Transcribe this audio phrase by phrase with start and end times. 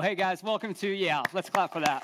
[0.00, 2.02] Well, hey guys, welcome to, yeah, let's clap for that.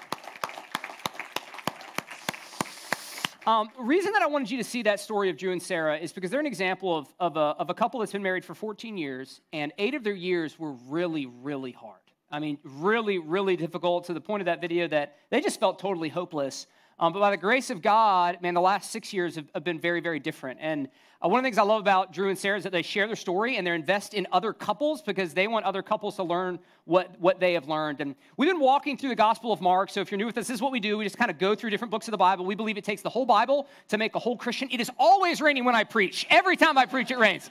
[3.47, 6.13] Um, reason that I wanted you to see that story of Drew and Sarah is
[6.13, 8.99] because they're an example of, of, a, of a couple that's been married for 14
[8.99, 12.03] years, and eight of their years were really, really hard.
[12.31, 15.79] I mean, really, really difficult to the point of that video that they just felt
[15.79, 16.67] totally hopeless.
[16.99, 19.81] Um, but by the grace of God, man, the last six years have, have been
[19.81, 20.59] very, very different.
[20.61, 20.89] And
[21.25, 23.07] uh, one of the things I love about Drew and Sarah is that they share
[23.07, 26.59] their story and they invest in other couples because they want other couples to learn
[26.85, 28.01] what, what they have learned.
[28.01, 29.91] And we've been walking through the Gospel of Mark.
[29.91, 30.99] So if you're new with us, this is what we do.
[30.99, 32.45] We just kind of go through different books of the Bible.
[32.45, 34.69] We believe it takes the whole Bible to make a whole Christian.
[34.71, 36.27] It is always raining when I preach.
[36.31, 37.51] Every time I preach, it rains.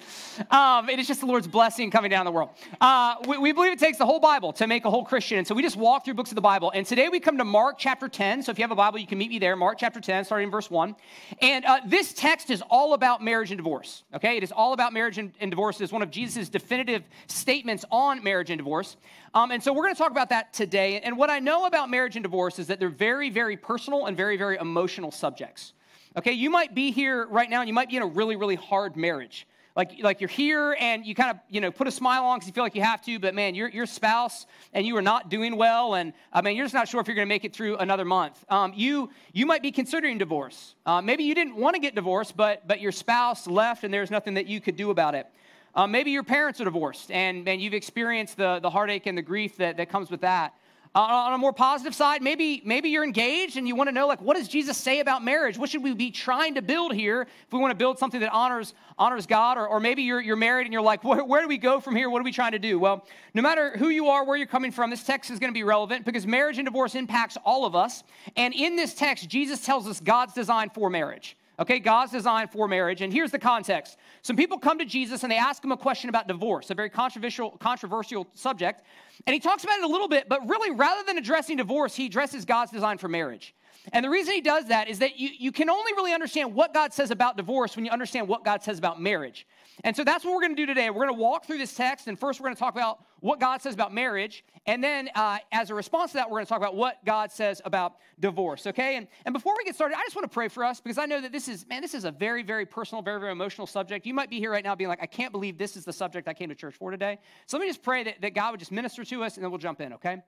[0.51, 2.51] Um, it is just the Lord's blessing coming down the world.
[2.79, 5.39] Uh, we, we believe it takes the whole Bible to make a whole Christian.
[5.39, 6.71] And so we just walk through books of the Bible.
[6.73, 8.43] And today we come to Mark chapter 10.
[8.43, 9.57] So if you have a Bible, you can meet me there.
[9.57, 10.95] Mark chapter 10, starting in verse 1.
[11.41, 14.03] And uh, this text is all about marriage and divorce.
[14.13, 14.37] Okay?
[14.37, 15.79] It is all about marriage and, and divorce.
[15.79, 18.97] It is one of Jesus' definitive statements on marriage and divorce.
[19.33, 20.99] Um, and so we're going to talk about that today.
[20.99, 24.17] And what I know about marriage and divorce is that they're very, very personal and
[24.17, 25.73] very, very emotional subjects.
[26.17, 28.55] Okay, you might be here right now and you might be in a really, really
[28.55, 29.47] hard marriage.
[29.75, 32.47] Like, like you're here and you kind of, you know, put a smile on because
[32.47, 35.29] you feel like you have to, but man, your, your spouse and you are not
[35.29, 37.53] doing well, and I mean, you're just not sure if you're going to make it
[37.53, 38.43] through another month.
[38.47, 40.75] Um, you, you might be considering divorce.
[40.85, 44.11] Uh, maybe you didn't want to get divorced, but, but your spouse left and there's
[44.11, 45.27] nothing that you could do about it.
[45.75, 49.21] Uh, maybe your parents are divorced and, and you've experienced the, the heartache and the
[49.21, 50.53] grief that, that comes with that.
[50.95, 54.21] On a more positive side, maybe, maybe you're engaged and you want to know, like,
[54.21, 55.57] what does Jesus say about marriage?
[55.57, 58.31] What should we be trying to build here if we want to build something that
[58.31, 59.57] honors, honors God?
[59.57, 61.97] Or, or maybe you're, you're married and you're like, where, where do we go from
[61.97, 62.09] here?
[62.09, 62.79] What are we trying to do?
[62.79, 65.57] Well, no matter who you are, where you're coming from, this text is going to
[65.57, 68.05] be relevant because marriage and divorce impacts all of us.
[68.37, 71.35] And in this text, Jesus tells us God's design for marriage.
[71.57, 73.01] Okay, God's design for marriage.
[73.01, 73.97] And here's the context.
[74.21, 76.89] Some people come to Jesus and they ask him a question about divorce, a very
[76.89, 78.83] controversial, controversial subject.
[79.25, 82.07] And he talks about it a little bit, but really, rather than addressing divorce, he
[82.07, 83.55] addresses God's design for marriage.
[83.93, 86.73] And the reason he does that is that you, you can only really understand what
[86.73, 89.47] God says about divorce when you understand what God says about marriage.
[89.83, 90.89] And so that's what we're going to do today.
[90.89, 93.39] We're going to walk through this text, and first we're going to talk about what
[93.39, 94.45] God says about marriage.
[94.67, 97.31] And then, uh, as a response to that, we're going to talk about what God
[97.31, 98.97] says about divorce, okay?
[98.97, 101.07] And, and before we get started, I just want to pray for us because I
[101.07, 104.05] know that this is, man, this is a very, very personal, very, very emotional subject.
[104.05, 106.27] You might be here right now being like, I can't believe this is the subject
[106.27, 107.17] I came to church for today.
[107.47, 109.49] So let me just pray that, that God would just minister to us, and then
[109.49, 110.21] we'll jump in, okay?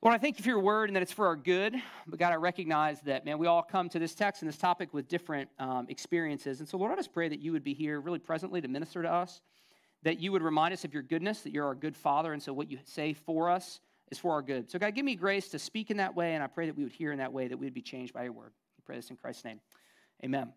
[0.00, 1.76] Lord, I thank you for your word and that it's for our good.
[2.06, 4.94] But God, I recognize that, man, we all come to this text and this topic
[4.94, 6.58] with different um, experiences.
[6.60, 9.02] And so, Lord, I just pray that you would be here really presently to minister
[9.02, 9.42] to us,
[10.02, 12.32] that you would remind us of your goodness, that you're our good Father.
[12.32, 13.80] And so, what you say for us
[14.10, 14.70] is for our good.
[14.70, 16.34] So, God, give me grace to speak in that way.
[16.34, 18.12] And I pray that we would hear in that way, that we would be changed
[18.12, 18.52] by your word.
[18.78, 19.60] We pray this in Christ's name.
[20.24, 20.52] Amen.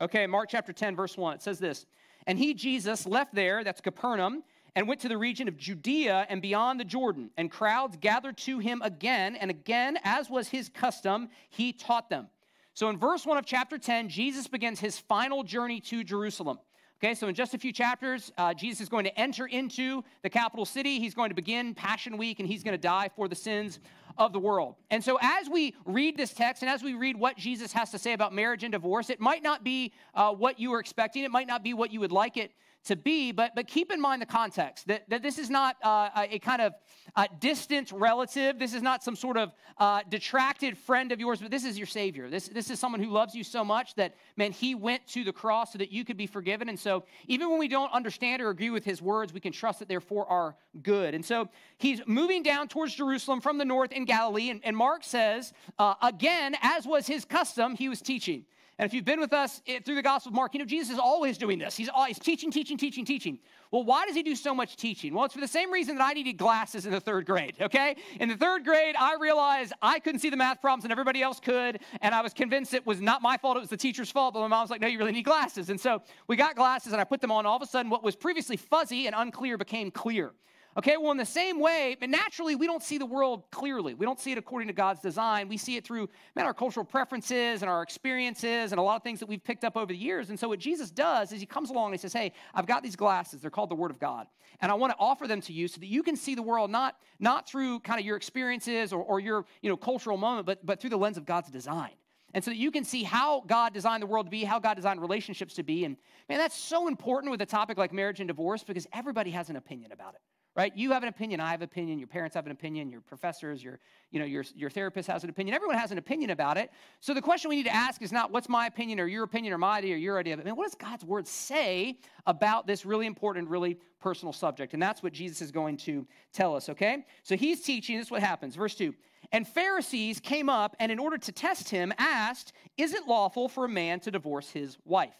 [0.00, 1.34] Okay, Mark chapter 10, verse 1.
[1.34, 1.86] It says this
[2.26, 4.42] And he, Jesus, left there, that's Capernaum
[4.74, 7.30] and went to the region of Judea and beyond the Jordan.
[7.36, 12.28] And crowds gathered to him again, and again, as was his custom, he taught them.
[12.74, 16.58] So in verse 1 of chapter 10, Jesus begins his final journey to Jerusalem.
[17.02, 20.28] Okay, so in just a few chapters, uh, Jesus is going to enter into the
[20.28, 20.98] capital city.
[20.98, 23.80] He's going to begin Passion Week and he's going to die for the sins
[24.18, 24.74] of the world.
[24.90, 27.98] And so, as we read this text and as we read what Jesus has to
[27.98, 31.30] say about marriage and divorce, it might not be uh, what you were expecting, it
[31.30, 32.52] might not be what you would like it
[32.84, 36.08] to be, but, but keep in mind the context that, that this is not uh,
[36.30, 36.72] a, kind of
[37.14, 38.58] uh, distant relative.
[38.58, 41.86] This is not some sort of uh, detracted friend of yours, but this is your
[41.86, 42.30] Savior.
[42.30, 45.32] This, this is someone who loves you so much that, man, He went to the
[45.32, 46.68] cross so that you could be forgiven.
[46.68, 49.80] And so, even when we don't understand or agree with His words, we can trust
[49.80, 51.14] that they're for our good.
[51.14, 54.50] And so, He's moving down towards Jerusalem from the north in Galilee.
[54.50, 58.46] And, and Mark says, uh, again, as was His custom, He was teaching.
[58.80, 60.98] And if you've been with us through the Gospel of Mark, you know Jesus is
[60.98, 61.76] always doing this.
[61.76, 63.38] He's always teaching, teaching, teaching, teaching.
[63.70, 65.12] Well, why does he do so much teaching?
[65.12, 67.96] Well, it's for the same reason that I needed glasses in the third grade, okay?
[68.20, 71.40] In the third grade, I realized I couldn't see the math problems and everybody else
[71.40, 74.32] could, and I was convinced it was not my fault, it was the teacher's fault.
[74.32, 75.68] But my mom was like, no, you really need glasses.
[75.68, 77.44] And so we got glasses and I put them on.
[77.44, 80.32] All of a sudden, what was previously fuzzy and unclear became clear.
[80.76, 83.94] Okay, well, in the same way, but naturally, we don't see the world clearly.
[83.94, 85.48] We don't see it according to God's design.
[85.48, 89.02] We see it through man, our cultural preferences and our experiences and a lot of
[89.02, 90.30] things that we've picked up over the years.
[90.30, 92.84] And so, what Jesus does is he comes along and he says, Hey, I've got
[92.84, 93.40] these glasses.
[93.40, 94.28] They're called the Word of God.
[94.60, 96.70] And I want to offer them to you so that you can see the world
[96.70, 100.64] not, not through kind of your experiences or, or your you know, cultural moment, but,
[100.64, 101.92] but through the lens of God's design.
[102.32, 104.74] And so that you can see how God designed the world to be, how God
[104.74, 105.84] designed relationships to be.
[105.84, 105.96] And
[106.28, 109.56] man, that's so important with a topic like marriage and divorce because everybody has an
[109.56, 110.20] opinion about it
[110.56, 110.76] right?
[110.76, 113.62] You have an opinion, I have an opinion, your parents have an opinion, your professors,
[113.62, 113.78] your,
[114.10, 115.54] you know, your, your therapist has an opinion.
[115.54, 116.70] Everyone has an opinion about it.
[116.98, 119.52] So the question we need to ask is not what's my opinion or your opinion
[119.52, 120.34] or my idea or your idea.
[120.34, 124.74] I mean, what does God's word say about this really important, really personal subject?
[124.74, 127.04] And that's what Jesus is going to tell us, okay?
[127.22, 128.56] So he's teaching, this is what happens.
[128.56, 128.92] Verse 2.
[129.32, 133.66] And Pharisees came up and in order to test him asked, Is it lawful for
[133.66, 135.14] a man to divorce his wife?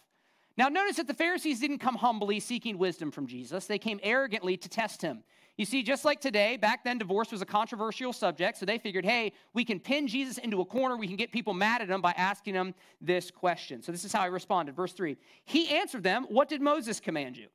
[0.57, 4.57] Now, notice that the Pharisees didn't come humbly seeking wisdom from Jesus, they came arrogantly
[4.57, 5.23] to test him.
[5.57, 9.05] You see, just like today, back then divorce was a controversial subject, so they figured,
[9.05, 12.01] hey, we can pin Jesus into a corner, we can get people mad at him
[12.01, 13.83] by asking him this question.
[13.83, 14.75] So this is how he responded.
[14.75, 17.49] Verse 3 He answered them, What did Moses command you?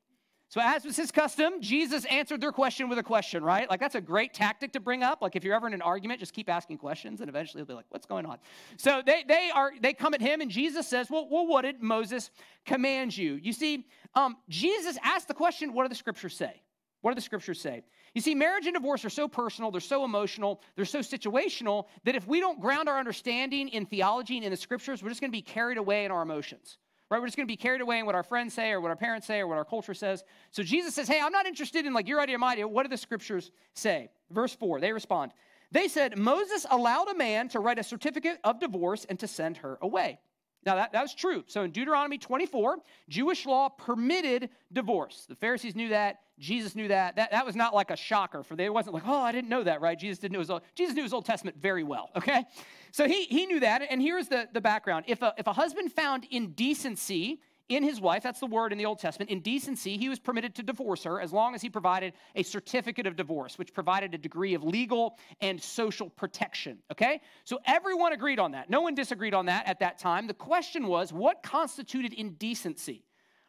[0.48, 3.68] So, as was his custom, Jesus answered their question with a question, right?
[3.68, 5.20] Like, that's a great tactic to bring up.
[5.20, 7.74] Like, if you're ever in an argument, just keep asking questions, and eventually he'll be
[7.74, 8.38] like, What's going on?
[8.76, 11.82] So, they, they, are, they come at him, and Jesus says, Well, well what did
[11.82, 12.30] Moses
[12.64, 13.34] command you?
[13.34, 16.62] You see, um, Jesus asked the question, What do the scriptures say?
[17.00, 17.82] What do the scriptures say?
[18.14, 22.14] You see, marriage and divorce are so personal, they're so emotional, they're so situational that
[22.14, 25.30] if we don't ground our understanding in theology and in the scriptures, we're just going
[25.30, 26.78] to be carried away in our emotions
[27.10, 27.20] right?
[27.20, 28.96] We're just going to be carried away in what our friends say or what our
[28.96, 30.24] parents say or what our culture says.
[30.50, 32.68] So Jesus says, Hey, I'm not interested in like your idea my idea.
[32.68, 34.08] What do the scriptures say?
[34.30, 35.32] Verse 4, they respond.
[35.72, 39.58] They said, Moses allowed a man to write a certificate of divorce and to send
[39.58, 40.20] her away.
[40.66, 41.44] Now, that, that was true.
[41.46, 42.78] So in Deuteronomy 24,
[43.08, 45.24] Jewish law permitted divorce.
[45.28, 46.18] The Pharisees knew that.
[46.40, 47.16] Jesus knew that.
[47.16, 48.66] That, that was not like a shocker for them.
[48.66, 49.96] It wasn't like, oh, I didn't know that, right?
[49.98, 52.44] Jesus didn't know his, Jesus knew his Old Testament very well, okay?
[52.90, 53.82] So he, he knew that.
[53.88, 55.04] And here's the, the background.
[55.06, 58.86] If a, if a husband found indecency in his wife, that's the word in the
[58.86, 62.12] Old Testament, in decency, he was permitted to divorce her as long as he provided
[62.34, 66.78] a certificate of divorce, which provided a degree of legal and social protection.
[66.92, 67.20] Okay?
[67.44, 68.70] So everyone agreed on that.
[68.70, 70.26] No one disagreed on that at that time.
[70.26, 73.05] The question was what constituted indecency?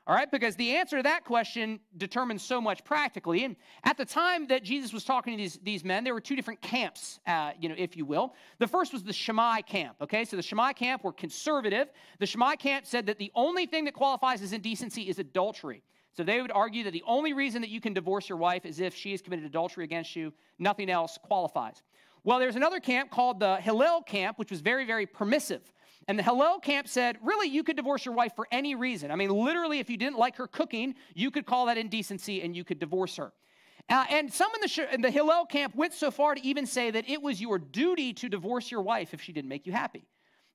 [0.07, 3.44] All right, because the answer to that question determines so much practically.
[3.44, 6.38] And at the time that Jesus was talking to these, these men, there were two
[6.38, 8.33] different camps, uh, you know, if you will.
[8.59, 9.98] The first was the Shammai camp.
[10.00, 11.89] Okay, so the Shammai camp were conservative.
[12.19, 15.83] The Shammai camp said that the only thing that qualifies as indecency is adultery.
[16.15, 18.80] So they would argue that the only reason that you can divorce your wife is
[18.80, 20.31] if she has committed adultery against you.
[20.57, 21.83] Nothing else qualifies.
[22.24, 25.62] Well, there's another camp called the Hillel camp, which was very, very permissive.
[26.07, 29.12] And the Hillel camp said, really, you could divorce your wife for any reason.
[29.12, 32.56] I mean, literally, if you didn't like her cooking, you could call that indecency and
[32.56, 33.33] you could divorce her.
[33.89, 36.92] Uh, and some in the, in the Hillel camp went so far to even say
[36.92, 40.06] that it was your duty to divorce your wife if she didn't make you happy.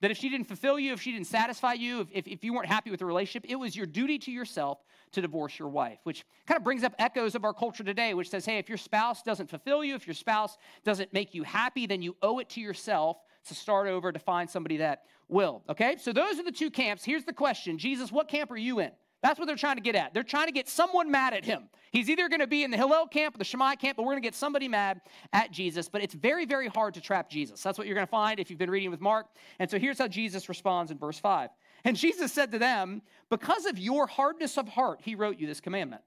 [0.01, 2.53] That if she didn't fulfill you, if she didn't satisfy you, if, if, if you
[2.53, 4.79] weren't happy with the relationship, it was your duty to yourself
[5.13, 8.29] to divorce your wife, which kind of brings up echoes of our culture today, which
[8.29, 11.87] says, hey, if your spouse doesn't fulfill you, if your spouse doesn't make you happy,
[11.87, 15.63] then you owe it to yourself to start over to find somebody that will.
[15.69, 15.97] Okay?
[15.99, 17.05] So those are the two camps.
[17.05, 18.91] Here's the question Jesus, what camp are you in?
[19.23, 20.13] That's what they're trying to get at.
[20.13, 21.69] They're trying to get someone mad at him.
[21.93, 24.13] He's either going to be in the Hillel camp or the Shammai camp, but we're
[24.13, 25.01] going to get somebody mad
[25.33, 25.89] at Jesus.
[25.89, 27.63] But it's very, very hard to trap Jesus.
[27.63, 29.27] That's what you're going to find if you've been reading with Mark.
[29.61, 31.51] And so here's how Jesus responds in verse 5.
[31.85, 35.61] And Jesus said to them, Because of your hardness of heart, he wrote you this
[35.61, 36.03] commandment.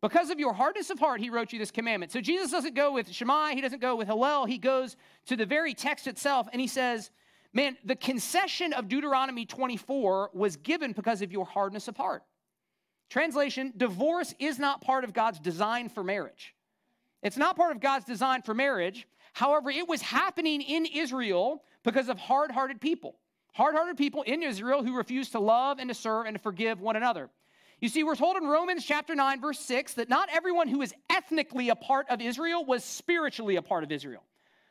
[0.00, 2.12] Because of your hardness of heart, he wrote you this commandment.
[2.12, 4.96] So Jesus doesn't go with Shammai, he doesn't go with Hillel, he goes
[5.26, 7.10] to the very text itself and he says,
[7.54, 12.24] Man, the concession of Deuteronomy 24 was given because of your hardness of heart.
[13.08, 16.52] Translation divorce is not part of God's design for marriage.
[17.22, 19.06] It's not part of God's design for marriage.
[19.32, 23.16] However, it was happening in Israel because of hard hearted people.
[23.54, 26.80] Hard hearted people in Israel who refused to love and to serve and to forgive
[26.80, 27.30] one another.
[27.80, 30.92] You see, we're told in Romans chapter 9, verse 6, that not everyone who is
[31.08, 34.24] ethnically a part of Israel was spiritually a part of Israel.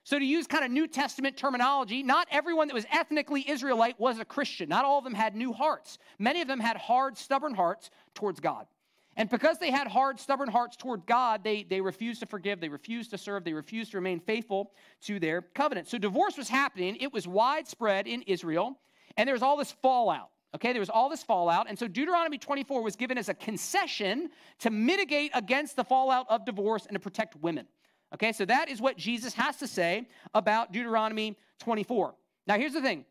[0.05, 4.19] So, to use kind of New Testament terminology, not everyone that was ethnically Israelite was
[4.19, 4.67] a Christian.
[4.67, 5.97] Not all of them had new hearts.
[6.19, 8.67] Many of them had hard, stubborn hearts towards God.
[9.15, 12.67] And because they had hard, stubborn hearts toward God, they, they refused to forgive, they
[12.67, 14.71] refused to serve, they refused to remain faithful
[15.03, 15.87] to their covenant.
[15.87, 16.97] So, divorce was happening.
[16.97, 18.77] It was widespread in Israel,
[19.15, 20.31] and there was all this fallout.
[20.55, 21.67] Okay, there was all this fallout.
[21.67, 24.29] And so Deuteronomy 24 was given as a concession
[24.59, 27.65] to mitigate against the fallout of divorce and to protect women.
[28.13, 32.13] Okay, so that is what Jesus has to say about Deuteronomy 24.
[32.45, 33.05] Now, here's the thing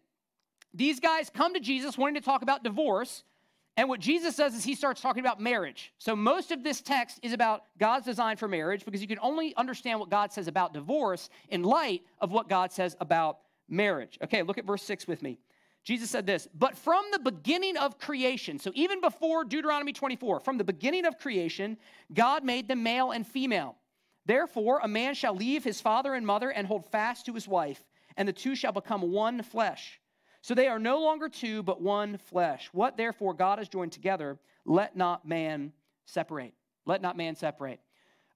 [0.74, 3.24] these guys come to Jesus wanting to talk about divorce,
[3.76, 5.92] and what Jesus does is he starts talking about marriage.
[5.98, 9.54] So, most of this text is about God's design for marriage because you can only
[9.56, 14.18] understand what God says about divorce in light of what God says about marriage.
[14.22, 15.38] Okay, look at verse 6 with me.
[15.84, 20.56] Jesus said this, but from the beginning of creation, so even before Deuteronomy 24, from
[20.56, 21.76] the beginning of creation,
[22.14, 23.74] God made them male and female.
[24.24, 27.82] Therefore, a man shall leave his father and mother and hold fast to his wife,
[28.16, 30.00] and the two shall become one flesh.
[30.42, 32.68] So they are no longer two, but one flesh.
[32.72, 35.72] What therefore God has joined together, let not man
[36.04, 36.54] separate.
[36.84, 37.80] Let not man separate.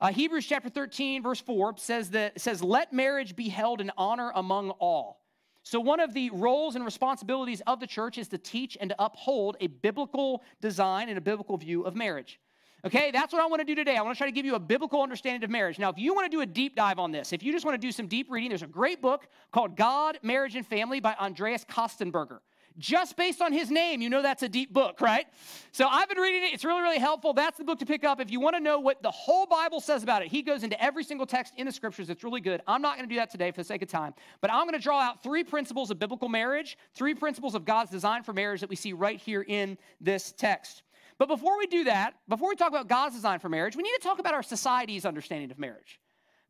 [0.00, 4.30] Uh, Hebrews chapter 13, verse 4 says that says, Let marriage be held in honor
[4.34, 5.22] among all.
[5.62, 9.04] So, one of the roles and responsibilities of the church is to teach and to
[9.04, 12.38] uphold a biblical design and a biblical view of marriage.
[12.86, 13.96] Okay, that's what I want to do today.
[13.96, 15.76] I want to try to give you a biblical understanding of marriage.
[15.76, 17.74] Now, if you want to do a deep dive on this, if you just want
[17.74, 21.16] to do some deep reading, there's a great book called God, Marriage, and Family by
[21.18, 22.38] Andreas Kostenberger.
[22.78, 25.26] Just based on his name, you know that's a deep book, right?
[25.72, 26.54] So I've been reading it.
[26.54, 27.32] It's really, really helpful.
[27.32, 28.20] That's the book to pick up.
[28.20, 30.80] If you want to know what the whole Bible says about it, he goes into
[30.80, 32.08] every single text in the scriptures.
[32.08, 32.62] It's really good.
[32.68, 34.74] I'm not going to do that today for the sake of time, but I'm going
[34.74, 38.60] to draw out three principles of biblical marriage, three principles of God's design for marriage
[38.60, 40.82] that we see right here in this text.
[41.18, 43.94] But before we do that, before we talk about God's design for marriage, we need
[43.94, 45.98] to talk about our society's understanding of marriage.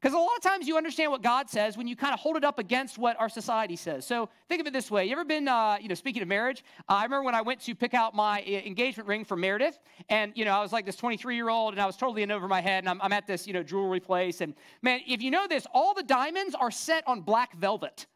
[0.00, 2.36] Because a lot of times you understand what God says when you kind of hold
[2.36, 4.06] it up against what our society says.
[4.06, 5.06] So think of it this way.
[5.06, 7.60] You ever been, uh, you know, speaking of marriage, uh, I remember when I went
[7.62, 9.78] to pick out my uh, engagement ring for Meredith,
[10.10, 12.30] and, you know, I was like this 23 year old, and I was totally in
[12.30, 14.42] over my head, and I'm, I'm at this, you know, jewelry place.
[14.42, 18.06] And man, if you know this, all the diamonds are set on black velvet.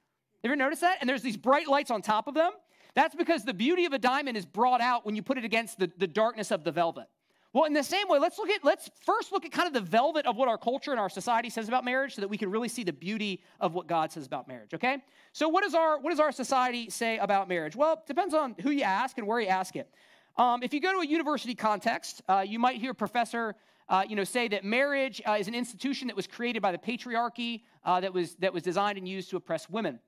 [0.42, 0.98] Have you ever notice that?
[1.00, 2.52] And there's these bright lights on top of them.
[2.94, 5.78] That's because the beauty of a diamond is brought out when you put it against
[5.78, 7.06] the, the darkness of the velvet.
[7.52, 9.80] Well, in the same way, let's look at let's first look at kind of the
[9.80, 12.48] velvet of what our culture and our society says about marriage so that we can
[12.48, 14.98] really see the beauty of what God says about marriage, okay?
[15.32, 17.74] So what does our what does our society say about marriage?
[17.74, 19.92] Well, it depends on who you ask and where you ask it.
[20.36, 23.56] Um, if you go to a university context, uh, you might hear a professor
[23.90, 26.78] uh, you know, say that marriage uh, is an institution that was created by the
[26.78, 29.98] patriarchy uh, that, was, that was designed and used to oppress women.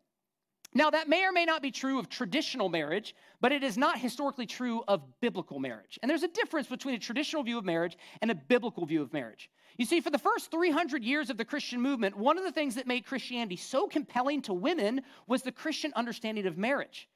[0.75, 3.99] Now, that may or may not be true of traditional marriage, but it is not
[3.99, 5.99] historically true of biblical marriage.
[6.01, 9.13] And there's a difference between a traditional view of marriage and a biblical view of
[9.13, 9.51] marriage.
[9.77, 12.75] You see, for the first 300 years of the Christian movement, one of the things
[12.77, 17.09] that made Christianity so compelling to women was the Christian understanding of marriage.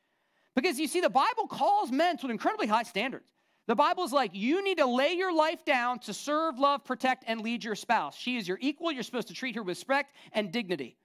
[0.54, 3.32] Because you see, the Bible calls men to an incredibly high standards.
[3.66, 7.25] The Bible is like, you need to lay your life down to serve, love, protect,
[7.26, 8.16] and lead your spouse.
[8.16, 8.92] She is your equal.
[8.92, 10.96] You're supposed to treat her with respect and dignity.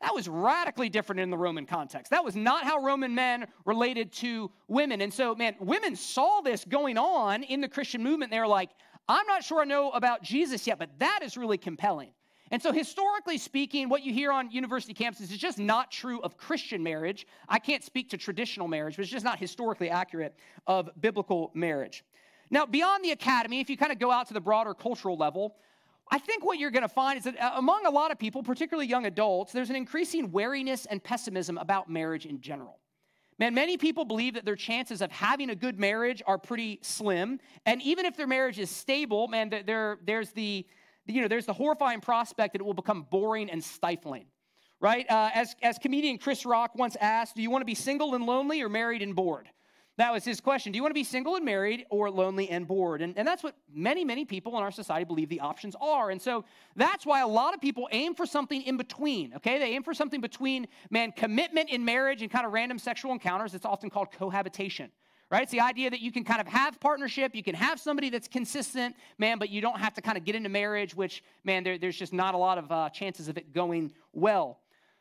[0.00, 2.10] That was radically different in the Roman context.
[2.10, 5.00] That was not how Roman men related to women.
[5.00, 8.30] And so, man, women saw this going on in the Christian movement.
[8.30, 8.70] They were like,
[9.08, 12.12] I'm not sure I know about Jesus yet, but that is really compelling.
[12.50, 16.38] And so, historically speaking, what you hear on university campuses is just not true of
[16.38, 17.26] Christian marriage.
[17.48, 20.34] I can't speak to traditional marriage, but it's just not historically accurate
[20.66, 22.04] of biblical marriage.
[22.50, 25.56] Now, beyond the academy, if you kind of go out to the broader cultural level,
[26.10, 28.42] I think what you're going to find is that uh, among a lot of people,
[28.42, 32.78] particularly young adults, there's an increasing wariness and pessimism about marriage in general.
[33.38, 37.38] Man, many people believe that their chances of having a good marriage are pretty slim.
[37.66, 40.66] And even if their marriage is stable, man, there, there's, the,
[41.06, 44.26] you know, there's the horrifying prospect that it will become boring and stifling,
[44.80, 45.08] right?
[45.08, 48.26] Uh, as, as comedian Chris Rock once asked, do you want to be single and
[48.26, 49.48] lonely or married and bored?
[49.98, 50.70] That was his question.
[50.70, 53.02] Do you want to be single and married or lonely and bored?
[53.02, 56.10] And, and that's what many, many people in our society believe the options are.
[56.10, 56.44] And so
[56.76, 59.58] that's why a lot of people aim for something in between, okay?
[59.58, 63.54] They aim for something between, man, commitment in marriage and kind of random sexual encounters.
[63.54, 64.90] It's often called cohabitation
[65.30, 65.42] right?
[65.42, 68.28] It's the idea that you can kind of have partnership, you can have somebody that's
[68.28, 71.76] consistent, man, but you don't have to kind of get into marriage, which, man, there,
[71.76, 74.58] there's just not a lot of uh, chances of it going well.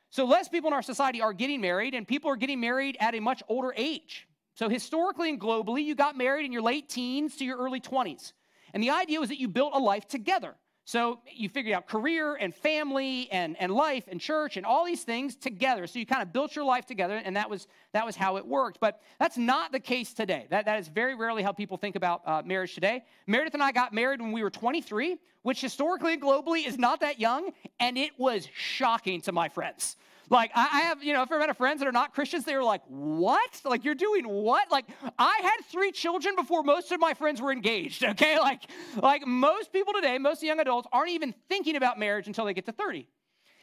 [0.09, 3.15] So, less people in our society are getting married, and people are getting married at
[3.15, 4.26] a much older age.
[4.57, 8.33] So, historically and globally, you got married in your late teens to your early 20s.
[8.73, 10.55] And the idea was that you built a life together.
[10.83, 15.03] So, you figured out career and family and, and life and church and all these
[15.03, 15.85] things together.
[15.85, 18.47] So, you kind of built your life together, and that was, that was how it
[18.47, 18.79] worked.
[18.79, 20.47] But that's not the case today.
[20.49, 23.03] That, that is very rarely how people think about uh, marriage today.
[23.27, 27.01] Meredith and I got married when we were 23, which historically and globally is not
[27.01, 29.97] that young, and it was shocking to my friends.
[30.29, 32.63] Like, I have, you know, if I've met friends that are not Christians, they were
[32.63, 33.61] like, what?
[33.63, 34.69] Like, you're doing what?
[34.71, 34.85] Like,
[35.17, 38.37] I had three children before most of my friends were engaged, okay?
[38.37, 38.63] Like,
[38.97, 42.65] like most people today, most young adults aren't even thinking about marriage until they get
[42.65, 43.07] to 30.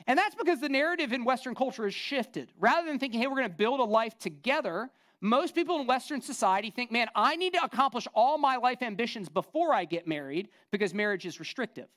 [0.07, 2.51] And that's because the narrative in Western culture has shifted.
[2.59, 4.91] Rather than thinking, hey, we're going to build a life together,
[5.21, 9.29] most people in Western society think, man, I need to accomplish all my life ambitions
[9.29, 11.89] before I get married because marriage is restrictive.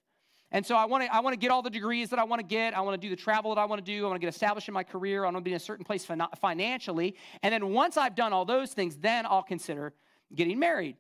[0.51, 2.39] And so I want to I want to get all the degrees that I want
[2.39, 2.73] to get.
[2.75, 4.05] I want to do the travel that I want to do.
[4.05, 5.23] I want to get established in my career.
[5.23, 6.07] I want to be in a certain place
[6.39, 7.15] financially.
[7.43, 9.93] And then once I've done all those things, then I'll consider
[10.33, 10.95] getting married.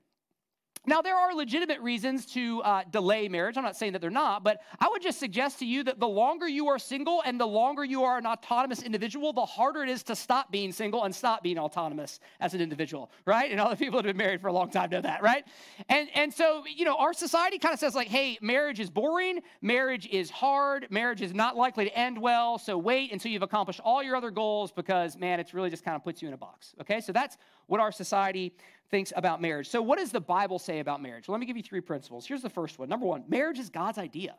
[0.89, 3.57] Now, there are legitimate reasons to uh, delay marriage.
[3.57, 6.07] I'm not saying that they're not, but I would just suggest to you that the
[6.07, 9.89] longer you are single and the longer you are an autonomous individual, the harder it
[9.89, 13.51] is to stop being single and stop being autonomous as an individual, right?
[13.51, 15.43] And all the people that have been married for a long time know that, right?
[15.89, 19.41] And, and so, you know, our society kind of says, like, hey, marriage is boring,
[19.61, 23.81] marriage is hard, marriage is not likely to end well, so wait until you've accomplished
[23.83, 26.37] all your other goals because, man, it's really just kind of puts you in a
[26.37, 27.01] box, okay?
[27.01, 28.53] So that's what our society
[28.89, 29.69] thinks about marriage.
[29.69, 31.27] So, what does the Bible say about marriage?
[31.27, 32.25] Let me give you three principles.
[32.25, 32.89] Here's the first one.
[32.89, 34.35] Number one, marriage is God's idea.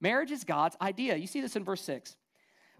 [0.00, 1.16] Marriage is God's idea.
[1.16, 2.16] You see this in verse 6.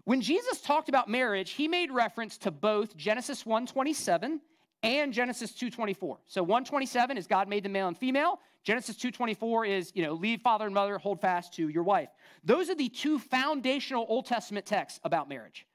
[0.05, 4.41] When Jesus talked about marriage, he made reference to both Genesis 1:27
[4.83, 6.19] and Genesis 2:24.
[6.25, 8.41] So 127 is God made the male and female.
[8.63, 12.09] Genesis 2:24 is, you know, leave father and mother, hold fast to your wife.
[12.43, 15.65] Those are the two foundational Old Testament texts about marriage.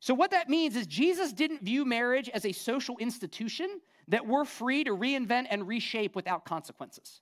[0.00, 4.44] So what that means is Jesus didn't view marriage as a social institution that we're
[4.44, 7.20] free to reinvent and reshape without consequences.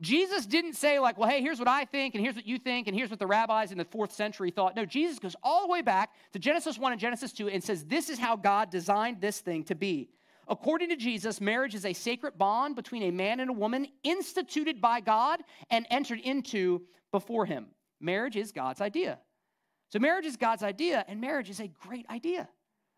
[0.00, 2.88] Jesus didn't say, like, well, hey, here's what I think, and here's what you think,
[2.88, 4.74] and here's what the rabbis in the fourth century thought.
[4.74, 7.84] No, Jesus goes all the way back to Genesis 1 and Genesis 2 and says,
[7.84, 10.10] this is how God designed this thing to be.
[10.48, 14.80] According to Jesus, marriage is a sacred bond between a man and a woman instituted
[14.80, 16.82] by God and entered into
[17.12, 17.66] before him.
[18.00, 19.20] Marriage is God's idea.
[19.90, 22.48] So marriage is God's idea, and marriage is a great idea.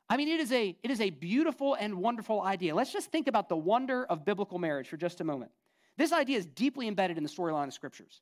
[0.09, 2.75] I mean, it is a, it is a beautiful and wonderful idea.
[2.75, 5.51] Let's just think about the wonder of biblical marriage for just a moment.
[5.97, 8.21] This idea is deeply embedded in the storyline of scriptures.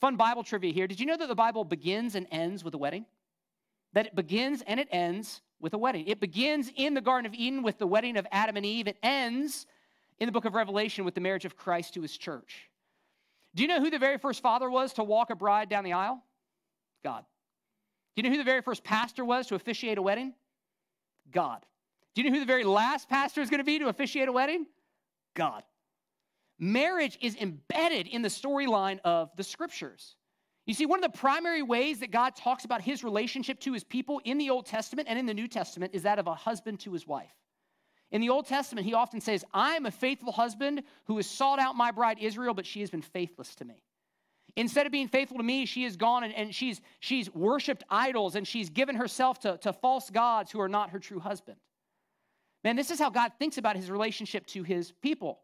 [0.00, 0.86] Fun Bible trivia here.
[0.86, 3.04] Did you know that the Bible begins and ends with a wedding?
[3.92, 6.06] That it begins and it ends with a wedding.
[6.06, 8.88] It begins in the Garden of Eden with the wedding of Adam and Eve.
[8.88, 9.66] It ends
[10.18, 12.70] in the book of Revelation with the marriage of Christ to his church.
[13.54, 15.92] Do you know who the very first father was to walk a bride down the
[15.92, 16.22] aisle?
[17.02, 17.24] God.
[18.14, 20.34] Do you know who the very first pastor was to officiate a wedding?
[21.30, 21.64] God.
[22.14, 24.32] Do you know who the very last pastor is going to be to officiate a
[24.32, 24.66] wedding?
[25.34, 25.62] God.
[26.58, 30.16] Marriage is embedded in the storyline of the scriptures.
[30.66, 33.82] You see, one of the primary ways that God talks about his relationship to his
[33.82, 36.80] people in the Old Testament and in the New Testament is that of a husband
[36.80, 37.34] to his wife.
[38.12, 41.60] In the Old Testament, he often says, I am a faithful husband who has sought
[41.60, 43.82] out my bride Israel, but she has been faithless to me.
[44.56, 48.34] Instead of being faithful to me, she has gone and, and she's, she's worshiped idols
[48.34, 51.56] and she's given herself to, to false gods who are not her true husband.
[52.64, 55.40] Man, this is how God thinks about his relationship to his people.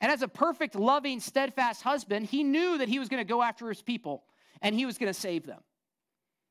[0.00, 3.42] And as a perfect, loving, steadfast husband, he knew that he was going to go
[3.42, 4.24] after his people
[4.62, 5.60] and he was going to save them.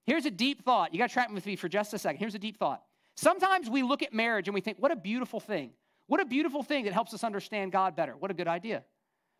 [0.05, 0.93] Here's a deep thought.
[0.93, 2.19] You got to track with me for just a second.
[2.19, 2.83] Here's a deep thought.
[3.15, 5.71] Sometimes we look at marriage and we think, what a beautiful thing.
[6.07, 8.15] What a beautiful thing that helps us understand God better.
[8.17, 8.83] What a good idea.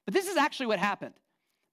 [0.06, 1.14] But this is actually what happened.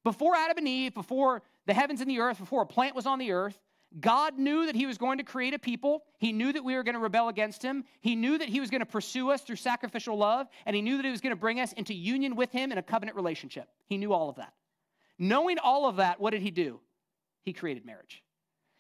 [0.05, 3.19] Before Adam and Eve, before the heavens and the earth, before a plant was on
[3.19, 3.59] the earth,
[4.01, 6.03] God knew that He was going to create a people.
[6.19, 7.85] He knew that we were going to rebel against Him.
[8.01, 10.97] He knew that He was going to pursue us through sacrificial love, and He knew
[10.97, 13.69] that He was going to bring us into union with Him in a covenant relationship.
[13.87, 14.55] He knew all of that.
[15.19, 16.81] Knowing all of that, what did He do?
[17.45, 18.23] He created marriage.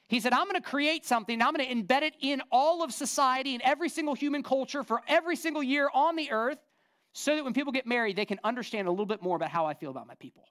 [0.08, 2.92] He said, I'm going to create something, I'm going to embed it in all of
[2.92, 6.58] society, in every single human culture for every single year on the earth,
[7.12, 9.66] so that when people get married, they can understand a little bit more about how
[9.66, 10.44] I feel about my people.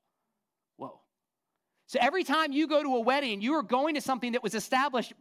[1.92, 4.56] So every time you go to a wedding, you are going to something that was
[4.56, 5.12] established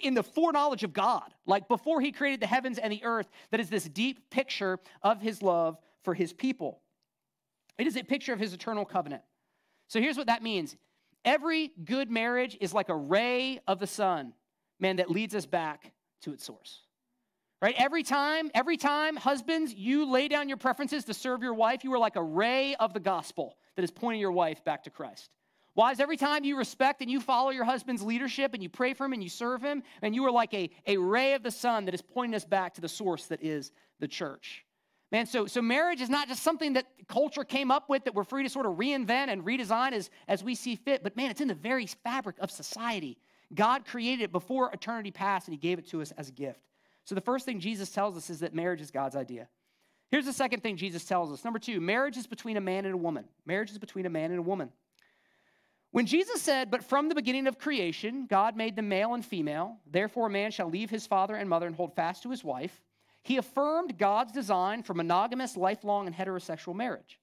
[0.00, 3.58] in the foreknowledge of God, like before He created the heavens and the earth, that
[3.58, 6.82] is this deep picture of His love for His people.
[7.78, 9.22] It is a picture of His eternal covenant.
[9.88, 10.76] So here's what that means
[11.24, 14.32] every good marriage is like a ray of the sun,
[14.78, 16.82] man, that leads us back to its source.
[17.60, 17.74] Right?
[17.76, 21.92] Every time, every time, husbands, you lay down your preferences to serve your wife, you
[21.92, 25.28] are like a ray of the gospel that is pointing your wife back to Christ.
[25.74, 29.04] Wives, every time you respect and you follow your husband's leadership and you pray for
[29.04, 31.84] him and you serve him, and you are like a, a ray of the sun
[31.84, 34.64] that is pointing us back to the source that is the church.
[35.12, 38.24] Man, so, so marriage is not just something that culture came up with that we're
[38.24, 41.40] free to sort of reinvent and redesign as, as we see fit, but man, it's
[41.40, 43.18] in the very fabric of society.
[43.52, 46.60] God created it before eternity passed and he gave it to us as a gift.
[47.04, 49.48] So the first thing Jesus tells us is that marriage is God's idea.
[50.10, 51.44] Here's the second thing Jesus tells us.
[51.44, 53.24] Number two, marriage is between a man and a woman.
[53.46, 54.70] Marriage is between a man and a woman.
[55.92, 59.78] When Jesus said, But from the beginning of creation, God made them male and female,
[59.90, 62.80] therefore a man shall leave his father and mother and hold fast to his wife,
[63.22, 67.18] he affirmed God's design for monogamous, lifelong, and heterosexual marriage.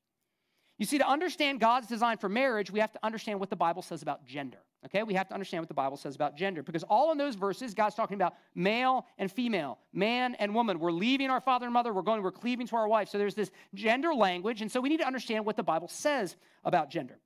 [0.78, 3.82] You see, to understand God's design for marriage, we have to understand what the Bible
[3.82, 4.60] says about gender.
[4.86, 7.34] Okay, we have to understand what the Bible says about gender because all in those
[7.34, 10.80] verses, God's talking about male and female, man and woman.
[10.80, 13.10] We're leaving our father and mother, we're going, we're cleaving to our wife.
[13.10, 16.36] So there's this gender language, and so we need to understand what the Bible says
[16.64, 17.18] about gender.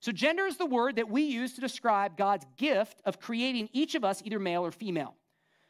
[0.00, 3.94] So, gender is the word that we use to describe God's gift of creating each
[3.94, 5.14] of us either male or female.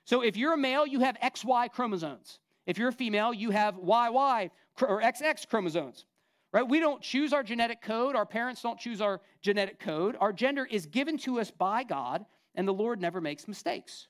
[0.04, 2.38] So, if you're a male, you have XY chromosomes.
[2.66, 4.50] If you're a female, you have YY
[4.82, 6.04] or XX chromosomes.
[6.52, 6.66] Right?
[6.66, 8.16] We don't choose our genetic code.
[8.16, 10.16] Our parents don't choose our genetic code.
[10.20, 14.08] Our gender is given to us by God, and the Lord never makes mistakes.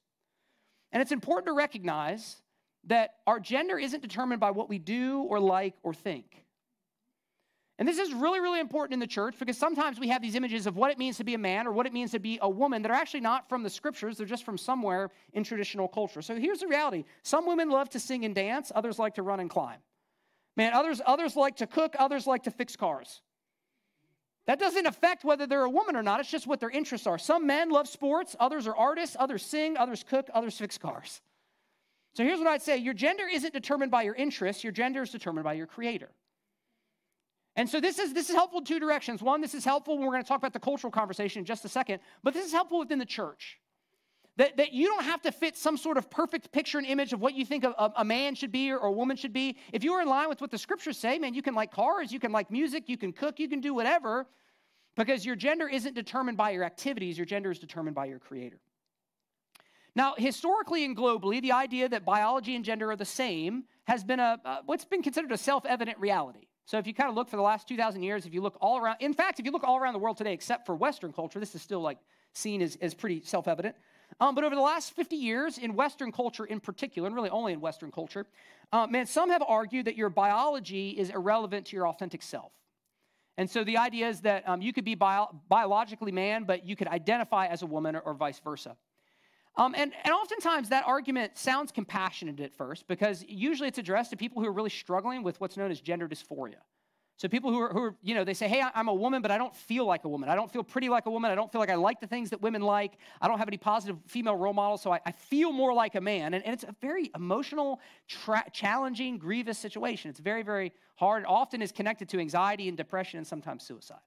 [0.93, 2.43] And it's important to recognize
[2.85, 6.45] that our gender isn't determined by what we do or like or think.
[7.79, 10.67] And this is really, really important in the church because sometimes we have these images
[10.67, 12.49] of what it means to be a man or what it means to be a
[12.49, 16.21] woman that are actually not from the scriptures, they're just from somewhere in traditional culture.
[16.21, 19.39] So here's the reality some women love to sing and dance, others like to run
[19.39, 19.79] and climb.
[20.57, 23.23] Man, others, others like to cook, others like to fix cars.
[24.47, 26.19] That doesn't affect whether they're a woman or not.
[26.19, 27.19] It's just what their interests are.
[27.19, 31.21] Some men love sports, others are artists, others sing, others cook, others fix cars.
[32.15, 35.11] So here's what I'd say your gender isn't determined by your interests, your gender is
[35.11, 36.11] determined by your creator.
[37.59, 39.21] And so this is this is helpful in two directions.
[39.21, 41.65] One, this is helpful when we're going to talk about the cultural conversation in just
[41.65, 43.59] a second, but this is helpful within the church.
[44.37, 47.21] That, that you don't have to fit some sort of perfect picture and image of
[47.21, 49.57] what you think a, a, man should be or, a woman should be.
[49.73, 52.13] If you are in line with what the scriptures say, man, you can like cars,
[52.13, 54.29] you can like music, you can cook, you can do whatever,
[54.97, 58.61] because your gender isn't determined by your activities, your gender is determined by your creator.
[59.97, 64.21] Now, historically and globally, the idea that biology and gender are the same has been
[64.21, 66.48] a what's been considered a self-evident reality.
[66.69, 68.77] So if you kind of look for the last 2,000 years, if you look all
[68.77, 71.41] around, in fact, if you look all around the world today, except for Western culture,
[71.41, 71.97] this is still like
[72.35, 73.75] seen as, as pretty self-evident.
[74.21, 77.55] Um, but over the last 50 years, in Western culture in particular, and really only
[77.55, 78.27] in Western culture,
[78.71, 82.53] uh, man, some have argued that your biology is irrelevant to your authentic self.
[83.39, 86.77] And so the idea is that um, you could be bio- biologically man, but you
[86.77, 88.77] could identify as a woman or, or vice versa.
[89.59, 94.17] Um, and, and oftentimes that argument sounds compassionate at first because usually it's addressed to
[94.17, 96.61] people who are really struggling with what's known as gender dysphoria.
[97.17, 99.33] So people who are, who are, you know, they say, hey, I'm a woman, but
[99.33, 100.29] I don't feel like a woman.
[100.29, 101.33] I don't feel pretty like a woman.
[101.33, 102.93] I don't feel like I like the things that women like.
[103.21, 106.01] I don't have any positive female role models, so I, I feel more like a
[106.01, 106.35] man.
[106.35, 110.11] And, and it's a very emotional, tra- challenging, grievous situation.
[110.11, 111.25] It's very, very hard.
[111.27, 113.99] Often is connected to anxiety and depression and sometimes suicide.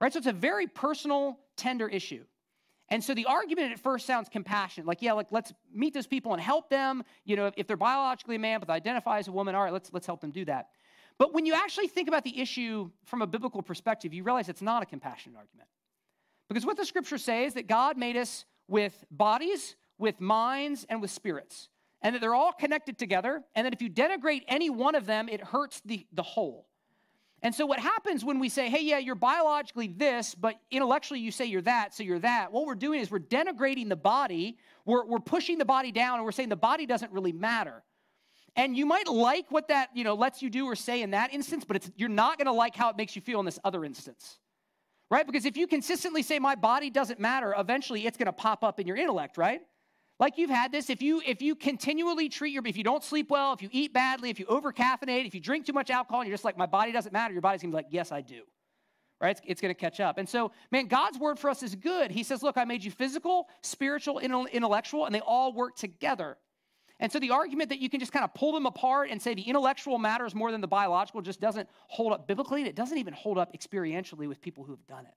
[0.00, 0.10] Right?
[0.10, 2.24] So it's a very personal, tender issue.
[2.90, 6.32] And so the argument at first sounds compassionate, like, yeah, like let's meet those people
[6.32, 7.04] and help them.
[7.24, 9.72] You know, if, they're biologically a man but they identify as a woman, all right,
[9.72, 10.70] let's let's help them do that.
[11.16, 14.62] But when you actually think about the issue from a biblical perspective, you realize it's
[14.62, 15.68] not a compassionate argument.
[16.48, 21.00] Because what the scriptures say is that God made us with bodies, with minds, and
[21.00, 21.68] with spirits,
[22.02, 25.28] and that they're all connected together, and that if you denigrate any one of them,
[25.28, 26.66] it hurts the, the whole.
[27.42, 31.30] And so, what happens when we say, hey, yeah, you're biologically this, but intellectually you
[31.30, 35.06] say you're that, so you're that, what we're doing is we're denigrating the body, we're,
[35.06, 37.82] we're pushing the body down, and we're saying the body doesn't really matter.
[38.56, 41.32] And you might like what that, you know, lets you do or say in that
[41.32, 43.84] instance, but you're not going to like how it makes you feel in this other
[43.84, 44.38] instance.
[45.10, 45.26] Right?
[45.26, 48.78] Because if you consistently say my body doesn't matter, eventually it's going to pop up
[48.78, 49.60] in your intellect, right?
[50.20, 53.30] Like you've had this, if you if you continually treat your if you don't sleep
[53.30, 56.20] well, if you eat badly, if you over caffeinate, if you drink too much alcohol,
[56.20, 58.20] and you're just like, my body doesn't matter, your body's gonna be like, yes, I
[58.20, 58.42] do.
[59.18, 59.30] Right?
[59.30, 60.18] It's, it's gonna catch up.
[60.18, 62.10] And so, man, God's word for us is good.
[62.10, 66.36] He says, look, I made you physical, spiritual, intellectual, and they all work together.
[66.98, 69.32] And so the argument that you can just kind of pull them apart and say
[69.32, 72.98] the intellectual matters more than the biological just doesn't hold up biblically, and it doesn't
[72.98, 75.14] even hold up experientially with people who have done it.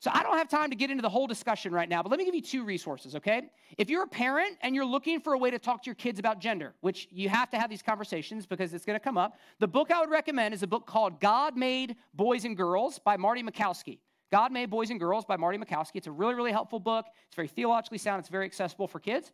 [0.00, 2.18] So I don't have time to get into the whole discussion right now, but let
[2.18, 3.42] me give you two resources, okay?
[3.76, 6.18] If you're a parent and you're looking for a way to talk to your kids
[6.18, 9.34] about gender, which you have to have these conversations because it's going to come up,
[9.58, 13.18] the book I would recommend is a book called God Made Boys and Girls by
[13.18, 13.98] Marty Machowski.
[14.32, 15.96] God Made Boys and Girls by Marty Machowski.
[15.96, 17.04] It's a really, really helpful book.
[17.26, 18.20] It's very theologically sound.
[18.20, 19.32] It's very accessible for kids.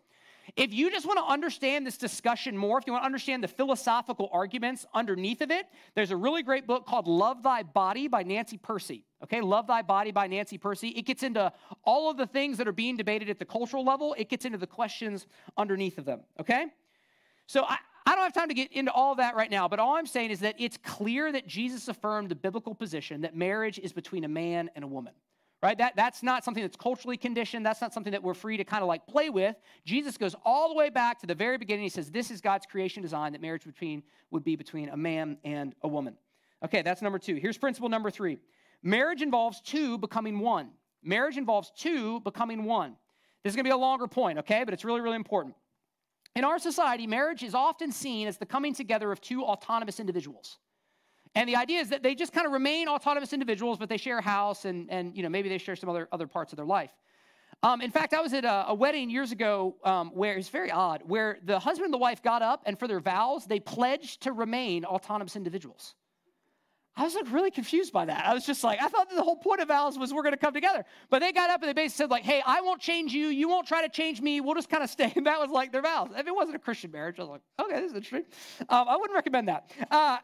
[0.55, 3.49] If you just want to understand this discussion more, if you want to understand the
[3.49, 8.23] philosophical arguments underneath of it, there's a really great book called Love Thy Body by
[8.23, 9.03] Nancy Pearcey.
[9.25, 10.97] Okay, Love Thy Body by Nancy Pearcey.
[10.97, 11.53] It gets into
[11.85, 14.59] all of the things that are being debated at the cultural level, it gets into
[14.59, 16.21] the questions underneath of them.
[16.39, 16.67] Okay?
[17.47, 19.97] So I, I don't have time to get into all that right now, but all
[19.97, 23.93] I'm saying is that it's clear that Jesus affirmed the biblical position that marriage is
[23.93, 25.13] between a man and a woman
[25.63, 25.79] right?
[25.79, 27.65] That, that's not something that's culturally conditioned.
[27.65, 29.57] That's not something that we're free to kind of like play with.
[29.85, 31.85] Jesus goes all the way back to the very beginning.
[31.85, 35.39] He says, This is God's creation design that marriage between would be between a man
[35.45, 36.17] and a woman.
[36.65, 37.37] Okay, that's number two.
[37.37, 38.39] Here's principle number three
[38.83, 40.71] marriage involves two becoming one.
[41.03, 42.97] Marriage involves two becoming one.
[43.43, 44.65] This is going to be a longer point, okay?
[44.65, 45.55] But it's really, really important.
[46.35, 50.59] In our society, marriage is often seen as the coming together of two autonomous individuals.
[51.37, 54.19] And the idea is that they just kind of remain autonomous individuals, but they share
[54.19, 56.65] a house and, and you know, maybe they share some other, other parts of their
[56.65, 56.91] life.
[57.63, 60.71] Um, in fact, I was at a, a wedding years ago um, where it's very
[60.71, 64.23] odd, where the husband and the wife got up and for their vows, they pledged
[64.23, 65.95] to remain autonomous individuals.
[66.99, 68.25] I was like really confused by that.
[68.25, 70.39] I was just like, I thought the whole point of vows was we're going to
[70.39, 70.87] come together.
[71.11, 73.27] But they got up and they basically said like, hey, I won't change you.
[73.27, 74.41] You won't try to change me.
[74.41, 75.13] We'll just kind of stay.
[75.17, 76.09] And that was like their vows.
[76.17, 78.25] If it wasn't a Christian marriage, I was like, okay, this is interesting.
[78.71, 79.71] Um, I wouldn't recommend that.
[79.91, 80.17] Uh,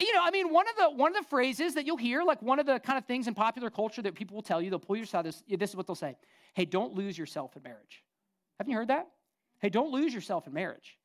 [0.00, 2.40] you know, I mean, one of the one of the phrases that you'll hear, like
[2.40, 4.78] one of the kind of things in popular culture that people will tell you, they'll
[4.78, 5.24] pull you aside.
[5.24, 6.16] This, this is what they'll say:
[6.54, 8.04] "Hey, don't lose yourself in marriage."
[8.58, 9.08] Haven't you heard that?
[9.60, 10.98] Hey, don't lose yourself in marriage.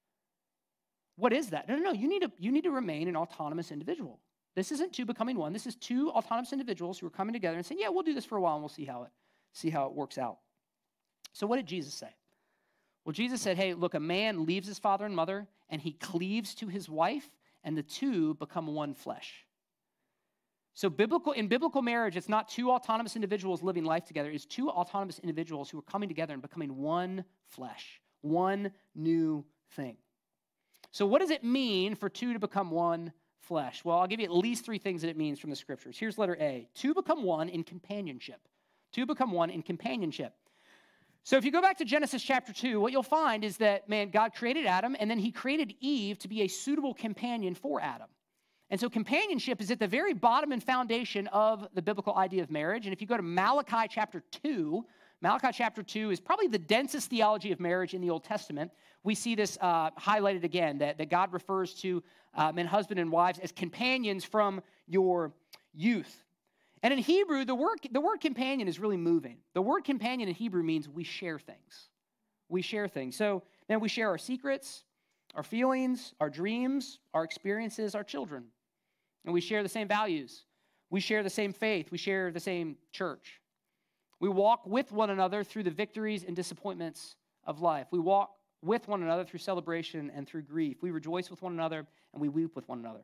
[1.16, 1.68] What is that?
[1.68, 1.92] No, no, no.
[1.92, 4.20] You need to you need to remain an autonomous individual.
[4.56, 5.54] This isn't two becoming one.
[5.54, 8.26] This is two autonomous individuals who are coming together and saying, "Yeah, we'll do this
[8.26, 9.12] for a while, and we'll see how it
[9.54, 10.38] see how it works out."
[11.34, 12.10] So, what did Jesus say?
[13.06, 16.54] Well, Jesus said, "Hey, look, a man leaves his father and mother, and he cleaves
[16.56, 17.30] to his wife."
[17.64, 19.46] And the two become one flesh.
[20.74, 24.32] So biblical in biblical marriage, it's not two autonomous individuals living life together.
[24.32, 29.98] It's two autonomous individuals who are coming together and becoming one flesh, one new thing.
[30.92, 33.84] So what does it mean for two to become one flesh?
[33.84, 35.98] Well, I'll give you at least three things that it means from the scriptures.
[35.98, 36.68] Here's letter A.
[36.74, 38.40] Two become one in companionship.
[38.92, 40.34] Two become one in companionship.
[41.26, 44.10] So if you go back to Genesis chapter 2, what you'll find is that man
[44.10, 48.08] God created Adam and then he created Eve to be a suitable companion for Adam.
[48.70, 52.52] And so companionship is at the very bottom and foundation of the biblical idea of
[52.52, 52.86] marriage.
[52.86, 54.86] And if you go to Malachi chapter 2,
[55.22, 58.72] Malachi chapter 2 is probably the densest theology of marriage in the Old Testament.
[59.04, 62.04] We see this uh, highlighted again that, that God refers to
[62.36, 65.32] uh, men, husband, and wives as companions from your
[65.74, 66.23] youth.
[66.84, 69.38] And in Hebrew, the word, the word companion is really moving.
[69.54, 71.90] The word companion in Hebrew means we share things.
[72.50, 73.16] We share things.
[73.16, 74.84] So then we share our secrets,
[75.34, 78.44] our feelings, our dreams, our experiences, our children.
[79.24, 80.44] And we share the same values.
[80.90, 81.90] We share the same faith.
[81.90, 83.40] We share the same church.
[84.20, 87.16] We walk with one another through the victories and disappointments
[87.46, 87.88] of life.
[87.92, 90.78] We walk with one another through celebration and through grief.
[90.82, 93.04] We rejoice with one another and we weep with one another.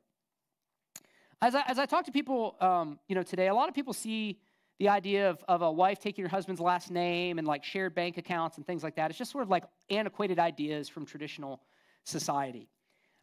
[1.42, 3.94] As I, as I talk to people, um, you know, today, a lot of people
[3.94, 4.40] see
[4.78, 8.18] the idea of, of a wife taking her husband's last name and like shared bank
[8.18, 9.10] accounts and things like that.
[9.10, 11.62] It's just sort of like antiquated ideas from traditional
[12.04, 12.70] society.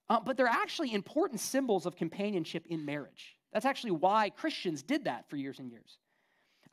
[0.09, 3.37] Uh, but they're actually important symbols of companionship in marriage.
[3.53, 5.99] That's actually why Christians did that for years and years.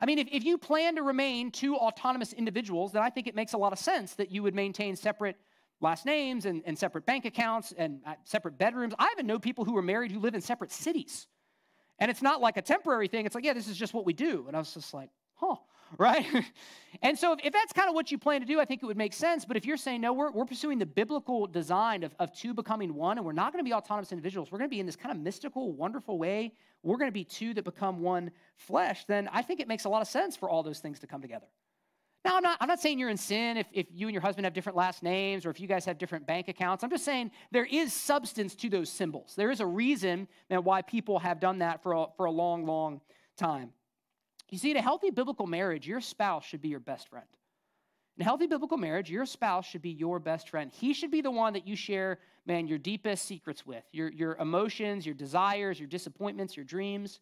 [0.00, 3.34] I mean, if, if you plan to remain two autonomous individuals, then I think it
[3.34, 5.36] makes a lot of sense that you would maintain separate
[5.80, 8.94] last names and, and separate bank accounts and uh, separate bedrooms.
[8.98, 11.26] I even know people who are married who live in separate cities.
[11.98, 13.26] And it's not like a temporary thing.
[13.26, 14.44] It's like, yeah, this is just what we do.
[14.46, 15.56] And I was just like, huh,
[15.98, 16.26] right?
[17.02, 18.86] and so if, if that's kind of what you plan to do, I think it
[18.86, 19.44] would make sense.
[19.44, 22.94] But if you're saying, no, we're, we're pursuing the biblical design of, of two becoming
[22.94, 24.96] one, and we're not going to be autonomous individuals, we're going to be in this
[24.96, 26.52] kind of mystical, wonderful way,
[26.82, 29.88] we're going to be two that become one flesh, then I think it makes a
[29.88, 31.46] lot of sense for all those things to come together.
[32.24, 34.46] Now, I'm not, I'm not saying you're in sin if, if you and your husband
[34.46, 36.82] have different last names or if you guys have different bank accounts.
[36.82, 39.34] I'm just saying there is substance to those symbols.
[39.36, 42.64] There is a reason man, why people have done that for a, for a long,
[42.64, 43.02] long
[43.36, 43.70] time.
[44.50, 47.26] You see, in a healthy biblical marriage, your spouse should be your best friend.
[48.16, 50.70] In a healthy biblical marriage, your spouse should be your best friend.
[50.72, 54.36] He should be the one that you share, man, your deepest secrets with, your, your
[54.36, 57.20] emotions, your desires, your disappointments, your dreams.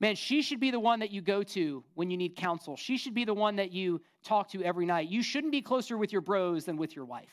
[0.00, 2.76] Man, she should be the one that you go to when you need counsel.
[2.76, 5.08] She should be the one that you talk to every night.
[5.08, 7.28] You shouldn't be closer with your bros than with your wife.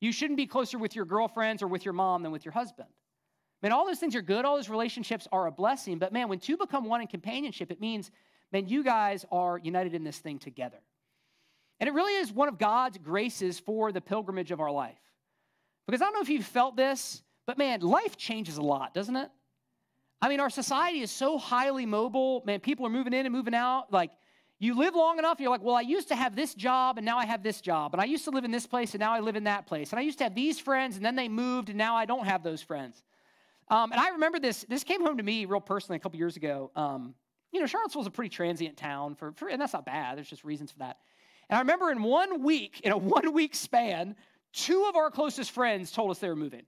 [0.00, 2.88] You shouldn't be closer with your girlfriends or with your mom than with your husband.
[3.62, 4.44] Man, all those things are good.
[4.44, 5.98] All those relationships are a blessing.
[5.98, 8.10] But man, when two become one in companionship, it means,
[8.50, 10.78] man, you guys are united in this thing together.
[11.80, 14.98] And it really is one of God's graces for the pilgrimage of our life.
[15.86, 19.16] Because I don't know if you've felt this, but man, life changes a lot, doesn't
[19.16, 19.30] it?
[20.24, 22.42] I mean, our society is so highly mobile.
[22.46, 23.92] Man, people are moving in and moving out.
[23.92, 24.10] Like,
[24.58, 27.18] you live long enough, you're like, well, I used to have this job and now
[27.18, 27.92] I have this job.
[27.92, 29.90] And I used to live in this place and now I live in that place.
[29.90, 32.24] And I used to have these friends and then they moved and now I don't
[32.24, 33.02] have those friends.
[33.68, 36.38] Um, and I remember this, this came home to me real personally a couple years
[36.38, 36.70] ago.
[36.74, 37.14] Um,
[37.52, 40.16] you know, Charlottesville's a pretty transient town, for, for, and that's not bad.
[40.16, 40.96] There's just reasons for that.
[41.50, 44.16] And I remember in one week, in a one week span,
[44.54, 46.62] two of our closest friends told us they were moving.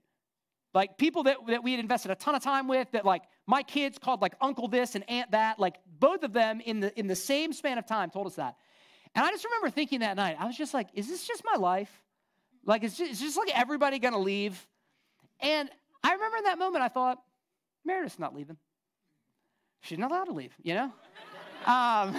[0.75, 3.63] Like people that, that we had invested a ton of time with, that like my
[3.63, 7.07] kids called like uncle this and aunt that, like both of them in the in
[7.07, 8.57] the same span of time told us that.
[9.15, 11.57] And I just remember thinking that night, I was just like, is this just my
[11.57, 11.89] life?
[12.65, 14.67] Like, it's just, just like everybody gonna leave?
[15.39, 15.69] And
[16.03, 17.19] I remember in that moment, I thought,
[17.85, 18.57] Meredith's not leaving.
[19.81, 20.91] She's not allowed to leave, you know?
[21.65, 22.15] um,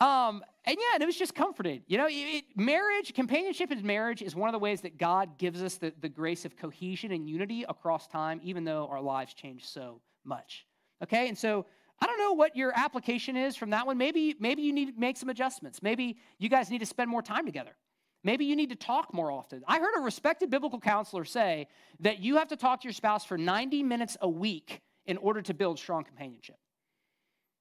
[0.06, 1.82] um, and yeah, and it was just comforting.
[1.86, 5.62] You know, it, marriage, companionship in marriage is one of the ways that God gives
[5.62, 9.66] us the, the grace of cohesion and unity across time, even though our lives change
[9.66, 10.66] so much.
[11.02, 11.66] Okay, and so
[12.00, 13.98] I don't know what your application is from that one.
[13.98, 15.82] Maybe, maybe you need to make some adjustments.
[15.82, 17.76] Maybe you guys need to spend more time together.
[18.22, 19.62] Maybe you need to talk more often.
[19.68, 21.68] I heard a respected biblical counselor say
[22.00, 25.42] that you have to talk to your spouse for 90 minutes a week in order
[25.42, 26.56] to build strong companionship.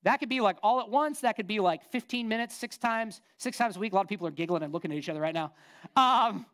[0.04, 1.22] That could be like all at once.
[1.22, 3.94] That could be like 15 minutes, six times, six times a week.
[3.94, 5.54] A lot of people are giggling and looking at each other right now.
[5.96, 6.46] Um,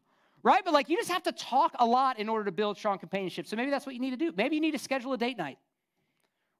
[0.43, 0.61] right?
[0.63, 3.47] But like you just have to talk a lot in order to build strong companionship.
[3.47, 4.31] So maybe that's what you need to do.
[4.35, 5.57] Maybe you need to schedule a date night.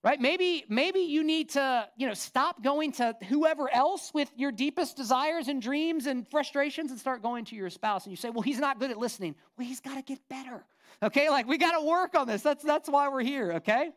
[0.02, 0.20] Right?
[0.20, 4.96] Maybe maybe you need to, you know, stop going to whoever else with your deepest
[4.96, 8.42] desires and dreams and frustrations and start going to your spouse and you say, "Well,
[8.42, 10.64] he's not good at listening." Well, he's got to get better.
[11.04, 11.30] Okay?
[11.30, 12.42] Like we got to work on this.
[12.42, 13.92] That's that's why we're here, okay?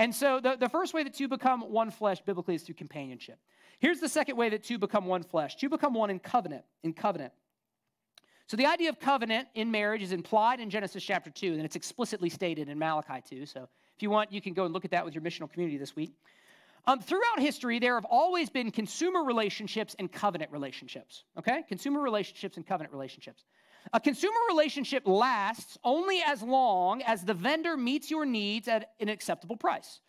[0.00, 3.38] And so the, the first way that two become one flesh biblically is through companionship.
[3.80, 5.56] Here's the second way that two become one flesh.
[5.56, 7.34] Two become one in covenant, in covenant.
[8.46, 11.76] So the idea of covenant in marriage is implied in Genesis chapter 2, and it's
[11.76, 13.44] explicitly stated in Malachi 2.
[13.44, 15.76] So if you want, you can go and look at that with your missional community
[15.76, 16.14] this week.
[16.86, 21.24] Um, throughout history, there have always been consumer relationships and covenant relationships.
[21.38, 21.62] Okay?
[21.68, 23.44] Consumer relationships and covenant relationships.
[23.92, 29.08] A consumer relationship lasts only as long as the vendor meets your needs at an
[29.08, 30.00] acceptable price.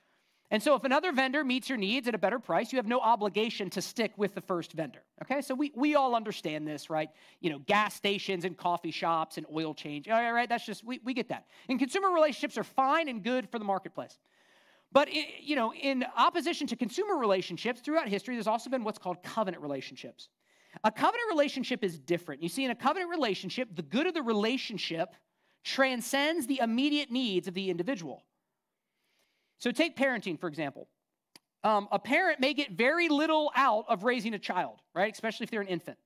[0.51, 2.99] And so if another vendor meets your needs at a better price, you have no
[2.99, 5.01] obligation to stick with the first vendor.
[5.21, 5.41] Okay?
[5.41, 7.09] So we, we all understand this, right?
[7.39, 10.09] You know, gas stations and coffee shops and oil change.
[10.09, 10.49] All right?
[10.49, 11.45] That's just, we, we get that.
[11.69, 14.19] And consumer relationships are fine and good for the marketplace.
[14.91, 19.23] But, you know, in opposition to consumer relationships, throughout history, there's also been what's called
[19.23, 20.27] covenant relationships.
[20.83, 22.41] A covenant relationship is different.
[22.41, 25.15] You see, in a covenant relationship, the good of the relationship
[25.63, 28.23] transcends the immediate needs of the individual.
[29.59, 30.87] So take parenting, for example.
[31.63, 35.13] Um, a parent may get very little out of raising a child, right?
[35.13, 35.97] Especially if they're an infant.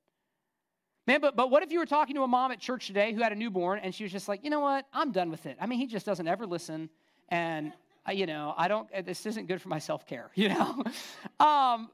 [1.07, 3.21] Man, but, but what if you were talking to a mom at church today who
[3.21, 4.87] had a newborn and she was just like, you know what?
[4.91, 5.55] I'm done with it.
[5.61, 6.89] I mean, he just doesn't ever listen.
[7.29, 7.73] And,
[8.07, 10.83] uh, you know, I don't, uh, this isn't good for my self care, you know?
[11.39, 11.89] um,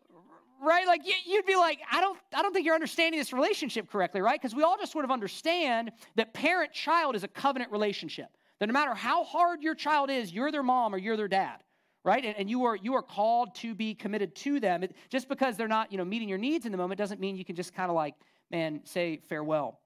[0.62, 0.86] right?
[0.86, 4.40] Like you'd be like, I don't, I don't think you're understanding this relationship correctly, right?
[4.40, 8.28] Because we all just sort of understand that parent child is a covenant relationship.
[8.60, 11.64] That no matter how hard your child is, you're their mom or you're their dad,
[12.04, 12.24] right?
[12.24, 14.84] And, and you are you are called to be committed to them.
[14.84, 17.36] It, just because they're not, you know, meeting your needs in the moment doesn't mean
[17.36, 18.14] you can just kind of like,
[18.52, 19.80] man, say farewell.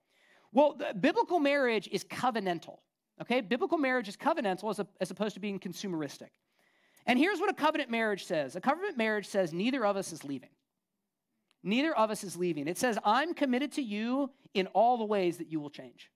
[0.52, 2.80] Well, biblical marriage is covenantal.
[3.22, 6.32] Okay, biblical marriage is covenantal as, a, as opposed to being consumeristic.
[7.06, 10.26] And here's what a covenant marriage says: a covenant marriage says neither of us is
[10.26, 10.50] leaving.
[11.66, 12.68] Neither of us is leaving.
[12.68, 16.12] It says, I'm committed to you in all the ways that you will change.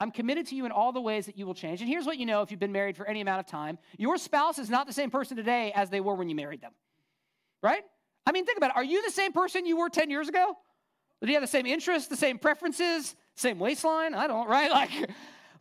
[0.00, 1.80] I'm committed to you in all the ways that you will change.
[1.80, 4.16] And here's what you know if you've been married for any amount of time your
[4.16, 6.72] spouse is not the same person today as they were when you married them.
[7.62, 7.82] Right?
[8.26, 8.76] I mean, think about it.
[8.76, 10.56] Are you the same person you were 10 years ago?
[11.20, 14.14] Do you have the same interests, the same preferences, same waistline?
[14.14, 14.70] I don't, right?
[14.70, 15.10] Like,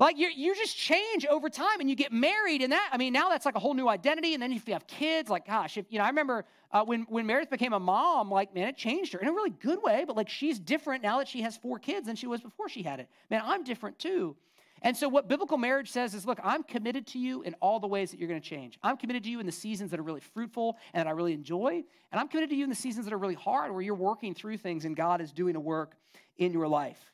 [0.01, 3.13] like you, you just change over time and you get married, and that, I mean,
[3.13, 4.33] now that's like a whole new identity.
[4.33, 7.03] And then if you have kids, like, gosh, if, you know, I remember uh, when,
[7.03, 10.03] when Meredith became a mom, like, man, it changed her in a really good way,
[10.05, 12.81] but like she's different now that she has four kids than she was before she
[12.81, 13.09] had it.
[13.29, 14.35] Man, I'm different too.
[14.81, 17.85] And so, what biblical marriage says is look, I'm committed to you in all the
[17.85, 18.79] ways that you're going to change.
[18.81, 21.33] I'm committed to you in the seasons that are really fruitful and that I really
[21.33, 21.83] enjoy.
[22.11, 24.33] And I'm committed to you in the seasons that are really hard, where you're working
[24.33, 25.93] through things and God is doing a work
[26.37, 27.11] in your life.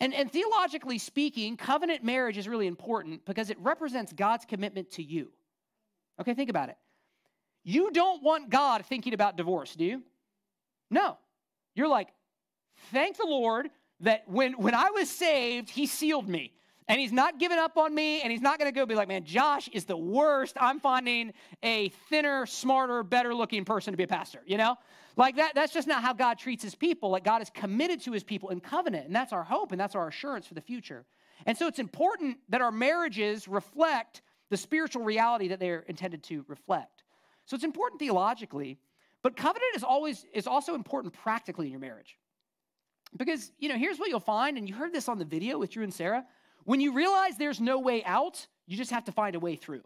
[0.00, 5.02] And, and theologically speaking, covenant marriage is really important because it represents God's commitment to
[5.02, 5.32] you.
[6.20, 6.76] Okay, think about it.
[7.64, 10.02] You don't want God thinking about divorce, do you?
[10.90, 11.16] No.
[11.74, 12.08] You're like,
[12.92, 13.68] thank the Lord
[14.00, 16.52] that when, when I was saved, He sealed me.
[16.88, 19.08] And he's not giving up on me, and he's not going to go be like,
[19.08, 20.56] man, Josh is the worst.
[20.60, 24.76] I'm finding a thinner, smarter, better looking person to be a pastor, you know?
[25.16, 27.10] Like that, that's just not how God treats his people.
[27.10, 29.96] Like God is committed to his people in covenant, and that's our hope and that's
[29.96, 31.04] our assurance for the future.
[31.44, 36.44] And so it's important that our marriages reflect the spiritual reality that they're intended to
[36.46, 37.02] reflect.
[37.46, 38.78] So it's important theologically,
[39.22, 42.16] but covenant is always is also important practically in your marriage.
[43.16, 45.70] Because, you know, here's what you'll find, and you heard this on the video with
[45.70, 46.24] Drew and Sarah.
[46.66, 49.82] When you realize there's no way out, you just have to find a way through.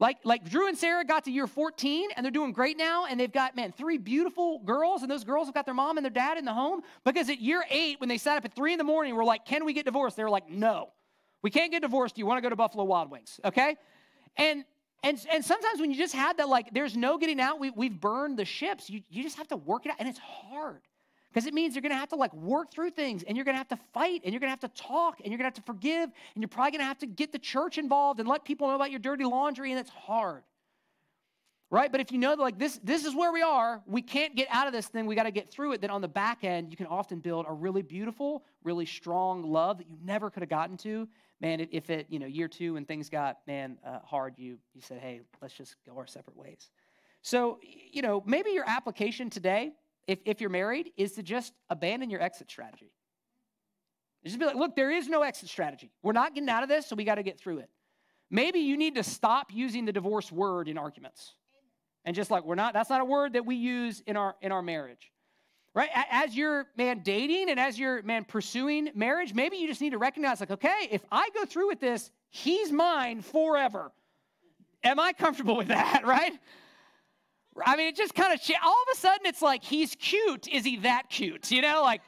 [0.00, 3.18] Like, like Drew and Sarah got to year 14 and they're doing great now, and
[3.18, 6.10] they've got, man, three beautiful girls, and those girls have got their mom and their
[6.10, 6.82] dad in the home.
[7.04, 9.44] Because at year eight, when they sat up at three in the morning, we're like,
[9.44, 10.16] can we get divorced?
[10.16, 10.90] They were like, no,
[11.42, 12.14] we can't get divorced.
[12.14, 13.38] Do you want to go to Buffalo Wild Wings?
[13.44, 13.76] Okay?
[14.36, 14.64] And
[15.04, 18.00] and, and sometimes when you just had that, like, there's no getting out, we, we've
[18.00, 20.80] burned the ships, you, you just have to work it out, and it's hard.
[21.34, 23.56] Because it means you're going to have to like work through things and you're going
[23.56, 25.56] to have to fight and you're going to have to talk and you're going to
[25.56, 28.28] have to forgive and you're probably going to have to get the church involved and
[28.28, 30.44] let people know about your dirty laundry and it's hard.
[31.70, 31.90] Right?
[31.90, 34.68] But if you know like this this is where we are, we can't get out
[34.68, 36.76] of this thing, we got to get through it, then on the back end you
[36.76, 40.76] can often build a really beautiful, really strong love that you never could have gotten
[40.78, 41.08] to.
[41.40, 44.80] Man, if it, you know, year 2 and things got man uh, hard, you you
[44.80, 46.70] said, "Hey, let's just go our separate ways."
[47.22, 47.58] So,
[47.90, 49.72] you know, maybe your application today
[50.06, 52.92] if, if you're married, is to just abandon your exit strategy.
[54.24, 55.90] Just be like, look, there is no exit strategy.
[56.02, 57.70] We're not getting out of this, so we got to get through it.
[58.30, 61.34] Maybe you need to stop using the divorce word in arguments.
[62.04, 64.52] And just like we're not, that's not a word that we use in our in
[64.52, 65.10] our marriage.
[65.74, 65.90] Right?
[66.10, 69.98] As you're man dating and as you're man pursuing marriage, maybe you just need to
[69.98, 73.90] recognize, like, okay, if I go through with this, he's mine forever.
[74.84, 76.02] Am I comfortable with that?
[76.06, 76.38] Right?
[77.64, 80.48] I mean, it just kind of, all of a sudden, it's like, he's cute.
[80.48, 81.50] Is he that cute?
[81.50, 82.00] You know, like,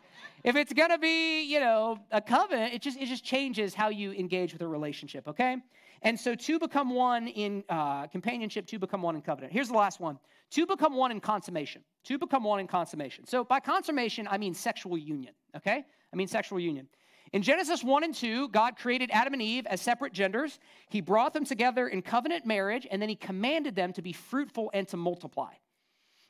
[0.45, 3.89] if it's going to be, you know, a covenant, it just, it just changes how
[3.89, 5.57] you engage with a relationship, okay?
[6.03, 9.53] And so two become one in uh, companionship, two become one in covenant.
[9.53, 10.19] Here's the last one.
[10.51, 11.83] Two become one in consummation.
[12.05, 13.27] Two become one in consummation.
[13.27, 15.85] So by consummation, I mean sexual union, okay?
[16.13, 16.87] I mean sexual union.
[17.33, 20.59] In Genesis 1 and 2, God created Adam and Eve as separate genders.
[20.89, 24.71] He brought them together in covenant marriage, and then he commanded them to be fruitful
[24.73, 25.53] and to multiply.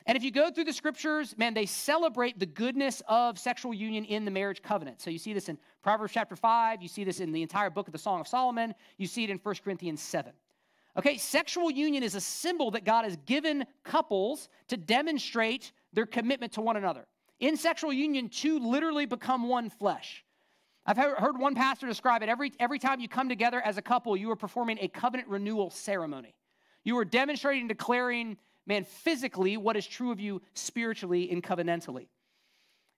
[0.07, 4.05] And if you go through the scriptures, man, they celebrate the goodness of sexual union
[4.05, 5.01] in the marriage covenant.
[5.01, 7.87] So you see this in Proverbs chapter 5, you see this in the entire book
[7.87, 10.31] of the Song of Solomon, you see it in 1 Corinthians 7.
[10.97, 16.53] Okay, sexual union is a symbol that God has given couples to demonstrate their commitment
[16.53, 17.05] to one another.
[17.39, 20.23] In sexual union, two literally become one flesh.
[20.87, 24.15] I've heard one pastor describe it every, every time you come together as a couple,
[24.15, 26.33] you are performing a covenant renewal ceremony.
[26.85, 32.07] You are demonstrating, and declaring man, physically, what is true of you spiritually and covenantally.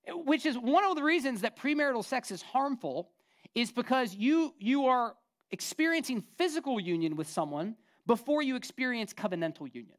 [0.08, 3.10] Which is one of the reasons that premarital sex is harmful,
[3.56, 5.16] is because you, you are
[5.52, 7.76] experiencing physical union with someone
[8.06, 9.98] before you experience covenantal union.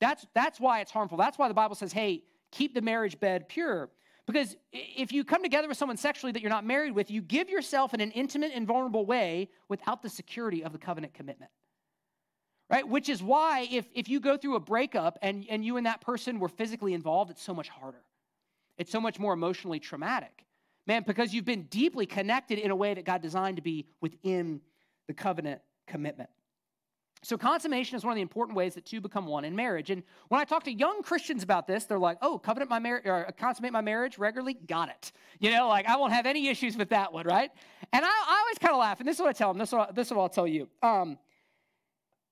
[0.00, 1.18] That's, that's why it's harmful.
[1.18, 3.90] That's why the Bible says, hey, keep the marriage bed pure.
[4.26, 7.50] Because if you come together with someone sexually that you're not married with, you give
[7.50, 11.50] yourself in an intimate and vulnerable way without the security of the covenant commitment
[12.70, 12.88] right?
[12.88, 16.00] Which is why if, if you go through a breakup and, and you and that
[16.00, 18.02] person were physically involved, it's so much harder.
[18.78, 20.44] It's so much more emotionally traumatic.
[20.86, 24.60] Man, because you've been deeply connected in a way that God designed to be within
[25.06, 26.30] the covenant commitment.
[27.24, 29.88] So, consummation is one of the important ways that two become one in marriage.
[29.88, 33.06] And when I talk to young Christians about this, they're like, oh, covenant my marriage,
[33.06, 34.54] or consummate my marriage regularly?
[34.54, 35.12] Got it.
[35.38, 37.50] You know, like I won't have any issues with that one, right?
[37.94, 39.70] And I, I always kind of laugh, and this is what I tell them, this
[39.70, 40.68] is what, this is what I'll tell you.
[40.82, 41.18] Um,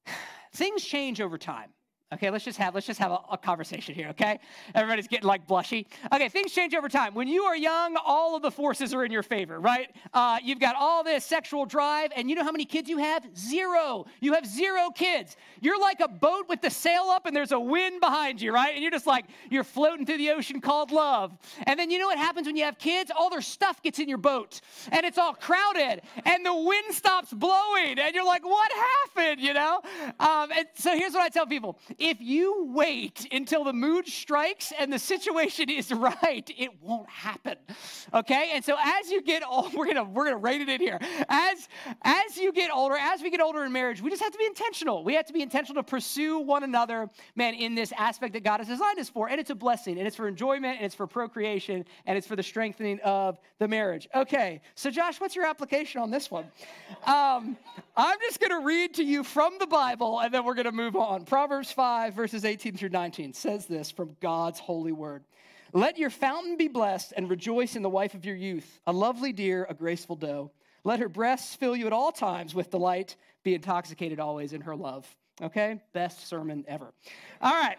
[0.52, 1.70] things change over time.
[2.12, 4.08] Okay, let's just have let's just have a, a, conversation here.
[4.08, 4.38] Okay,
[4.74, 5.86] everybody's getting like blushy.
[6.12, 7.14] Okay, things change over time.
[7.14, 9.90] When you are young, all of the forces are in your favor, right?
[10.12, 13.24] Uh, you've got all this sexual drive, and you know how many kids you have?
[13.36, 14.04] Zero.
[14.20, 15.36] You have zero kids.
[15.62, 18.74] You're like a boat with the sail up, and there's a wind behind you, right?
[18.74, 21.32] And you're just like you're floating through the ocean called love.
[21.66, 23.10] And then you know what happens when you have kids?
[23.16, 24.60] All their stuff gets in your boat,
[24.90, 29.40] and it's all crowded, and the wind stops blowing, and you're like, what happened?
[29.40, 29.80] You know?
[30.20, 34.72] Um, and so here's what I tell people if you wait until the mood strikes
[34.76, 37.56] and the situation is right, it won't happen.
[38.12, 38.50] Okay?
[38.54, 40.98] And so as you get old, we're gonna we're gonna rate it in here.
[41.28, 41.68] As
[42.02, 44.46] as you get older, as we get older in marriage, we just have to be
[44.46, 45.04] intentional.
[45.04, 48.58] We have to be intentional to pursue one another, man, in this aspect that God
[48.58, 49.28] has designed us for.
[49.28, 52.34] And it's a blessing, and it's for enjoyment, and it's for procreation, and it's for
[52.34, 54.08] the strengthening of the marriage.
[54.12, 56.44] Okay, so Josh, what's your application on this one?
[57.06, 57.56] Um,
[57.96, 61.24] I'm just gonna read to you from the Bible, and then we're gonna move on.
[61.24, 61.91] Proverbs 5.
[61.92, 65.24] 5, verses 18 through 19 says this from God's holy word
[65.74, 69.30] Let your fountain be blessed and rejoice in the wife of your youth, a lovely
[69.30, 70.50] deer, a graceful doe.
[70.84, 74.74] Let her breasts fill you at all times with delight, be intoxicated always in her
[74.74, 75.06] love.
[75.42, 75.82] Okay?
[75.92, 76.94] Best sermon ever.
[77.42, 77.76] All right.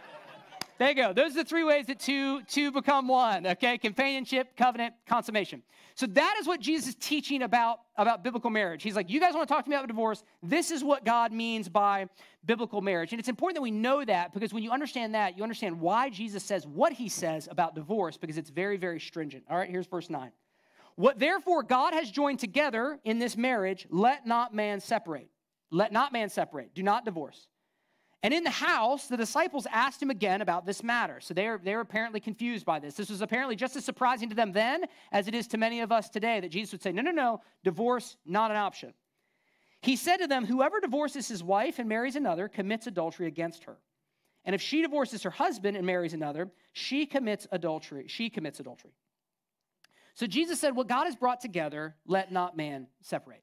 [0.80, 1.14] There you go.
[1.14, 3.78] Those are the three ways that two, two become one, okay?
[3.78, 5.62] Companionship, covenant, consummation.
[5.96, 8.82] So that is what Jesus is teaching about, about biblical marriage.
[8.82, 10.24] He's like, you guys want to talk to me about divorce?
[10.42, 12.08] This is what God means by
[12.46, 13.14] biblical marriage.
[13.14, 16.10] And it's important that we know that because when you understand that, you understand why
[16.10, 19.44] Jesus says what he says about divorce because it's very, very stringent.
[19.50, 20.32] All right, here's verse 9.
[20.96, 25.30] What therefore God has joined together in this marriage, let not man separate.
[25.70, 26.74] Let not man separate.
[26.74, 27.48] Do not divorce.
[28.24, 31.20] And in the house, the disciples asked him again about this matter.
[31.20, 32.96] So they are, they are apparently confused by this.
[32.96, 35.92] This was apparently just as surprising to them then as it is to many of
[35.92, 38.94] us today that Jesus would say, No, no, no, divorce, not an option.
[39.82, 43.76] He said to them, Whoever divorces his wife and marries another commits adultery against her.
[44.46, 48.06] And if she divorces her husband and marries another, she commits adultery.
[48.08, 48.92] She commits adultery.
[50.16, 53.43] So Jesus said, What God has brought together, let not man separate.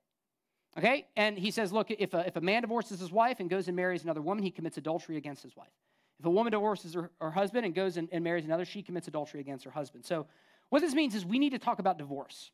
[0.78, 1.06] Okay?
[1.16, 3.76] And he says, look, if a, if a man divorces his wife and goes and
[3.76, 5.72] marries another woman, he commits adultery against his wife.
[6.20, 9.08] If a woman divorces her, her husband and goes and, and marries another, she commits
[9.08, 10.04] adultery against her husband.
[10.04, 10.26] So,
[10.68, 12.52] what this means is we need to talk about divorce.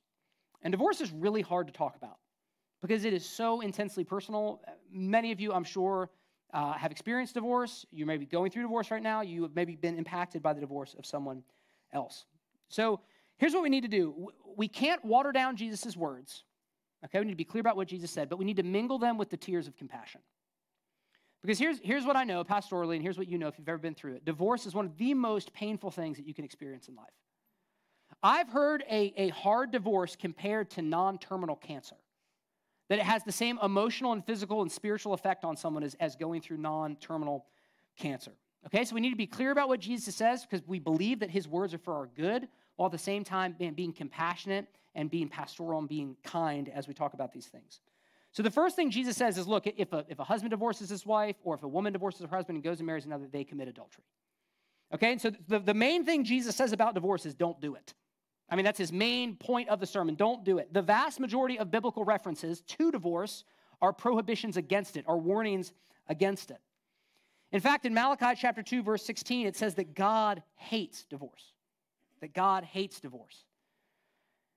[0.62, 2.16] And divorce is really hard to talk about
[2.80, 4.62] because it is so intensely personal.
[4.90, 6.10] Many of you, I'm sure,
[6.54, 7.84] uh, have experienced divorce.
[7.90, 9.20] You may be going through divorce right now.
[9.20, 11.42] You have maybe been impacted by the divorce of someone
[11.92, 12.24] else.
[12.68, 13.00] So,
[13.36, 16.44] here's what we need to do we can't water down Jesus' words
[17.06, 18.98] Okay, we need to be clear about what Jesus said, but we need to mingle
[18.98, 20.20] them with the tears of compassion.
[21.42, 23.78] Because here's, here's what I know pastorally, and here's what you know if you've ever
[23.78, 24.24] been through it.
[24.24, 27.06] Divorce is one of the most painful things that you can experience in life.
[28.22, 31.96] I've heard a, a hard divorce compared to non terminal cancer,
[32.88, 36.16] that it has the same emotional and physical and spiritual effect on someone as, as
[36.16, 37.46] going through non terminal
[37.96, 38.32] cancer.
[38.66, 41.30] Okay, so we need to be clear about what Jesus says because we believe that
[41.30, 44.66] his words are for our good, while at the same time being compassionate
[44.96, 47.80] and being pastoral and being kind as we talk about these things.
[48.32, 51.06] So the first thing Jesus says is look, if a, if a husband divorces his
[51.06, 53.68] wife or if a woman divorces her husband and goes and marries another, they commit
[53.68, 54.04] adultery.
[54.92, 57.94] Okay, and so the, the main thing Jesus says about divorce is don't do it.
[58.48, 60.14] I mean, that's his main point of the sermon.
[60.14, 60.72] Don't do it.
[60.72, 63.44] The vast majority of biblical references to divorce
[63.82, 65.72] are prohibitions against it, are warnings
[66.08, 66.60] against it.
[67.52, 71.52] In fact, in Malachi chapter 2, verse 16, it says that God hates divorce.
[72.20, 73.44] That God hates divorce.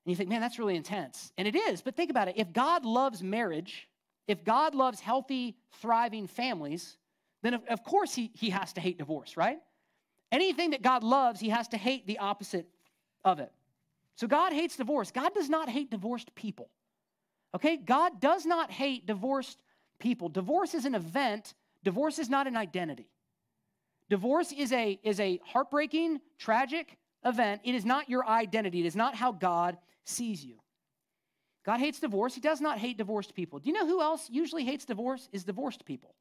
[0.09, 1.31] And you think, man, that's really intense.
[1.37, 2.33] And it is, but think about it.
[2.35, 3.87] If God loves marriage,
[4.27, 6.97] if God loves healthy, thriving families,
[7.43, 9.59] then of, of course he, he has to hate divorce, right?
[10.31, 12.67] Anything that God loves, he has to hate the opposite
[13.23, 13.51] of it.
[14.15, 15.11] So God hates divorce.
[15.11, 16.71] God does not hate divorced people.
[17.53, 17.77] Okay?
[17.77, 19.61] God does not hate divorced
[19.99, 20.27] people.
[20.27, 21.53] Divorce is an event,
[21.83, 23.11] divorce is not an identity.
[24.09, 27.61] Divorce is a, is a heartbreaking, tragic event.
[27.63, 29.77] It is not your identity, it is not how God
[30.09, 30.59] sees you.
[31.65, 32.33] God hates divorce.
[32.33, 33.59] He does not hate divorced people.
[33.59, 35.29] Do you know who else usually hates divorce?
[35.31, 36.15] Is divorced people.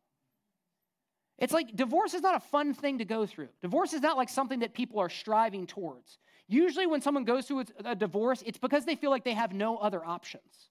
[1.39, 3.49] It's like divorce is not a fun thing to go through.
[3.63, 6.19] Divorce is not like something that people are striving towards.
[6.49, 9.77] Usually, when someone goes through a divorce, it's because they feel like they have no
[9.77, 10.71] other options.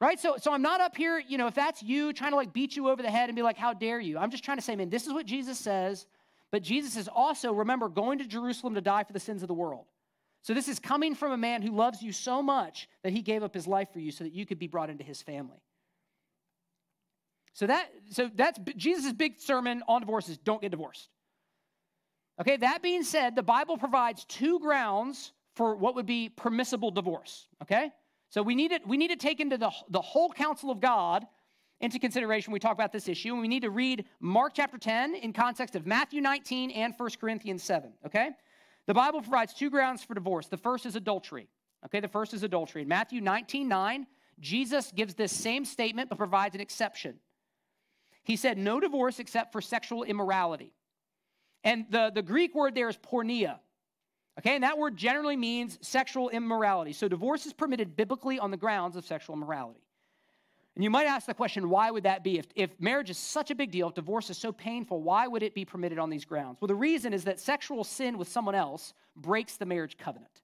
[0.00, 0.20] Right?
[0.20, 2.76] So, so I'm not up here, you know, if that's you trying to like beat
[2.76, 4.18] you over the head and be like, how dare you?
[4.18, 6.06] I'm just trying to say, man, this is what Jesus says.
[6.50, 9.54] But Jesus is also, remember, going to Jerusalem to die for the sins of the
[9.54, 9.86] world.
[10.44, 13.42] So this is coming from a man who loves you so much that he gave
[13.42, 15.56] up his life for you so that you could be brought into his family.
[17.54, 21.08] So that so that's Jesus' big sermon on divorce is don't get divorced.
[22.40, 27.46] Okay, that being said, the Bible provides two grounds for what would be permissible divorce.
[27.62, 27.90] Okay?
[28.28, 31.24] So we need, to, we need to take into the, the whole counsel of God
[31.80, 33.32] into consideration when we talk about this issue.
[33.32, 37.10] And we need to read Mark chapter 10 in context of Matthew 19 and 1
[37.20, 37.92] Corinthians 7.
[38.04, 38.30] Okay?
[38.86, 40.48] The Bible provides two grounds for divorce.
[40.48, 41.48] The first is adultery.
[41.86, 42.82] Okay, the first is adultery.
[42.82, 44.06] In Matthew 19 9,
[44.40, 47.16] Jesus gives this same statement but provides an exception.
[48.24, 50.72] He said, No divorce except for sexual immorality.
[51.62, 53.58] And the, the Greek word there is porneia.
[54.38, 56.92] Okay, and that word generally means sexual immorality.
[56.92, 59.80] So divorce is permitted biblically on the grounds of sexual immorality.
[60.74, 62.38] And you might ask the question, why would that be?
[62.38, 65.42] If, if marriage is such a big deal, if divorce is so painful, why would
[65.42, 66.58] it be permitted on these grounds?
[66.60, 70.40] Well, the reason is that sexual sin with someone else breaks the marriage covenant.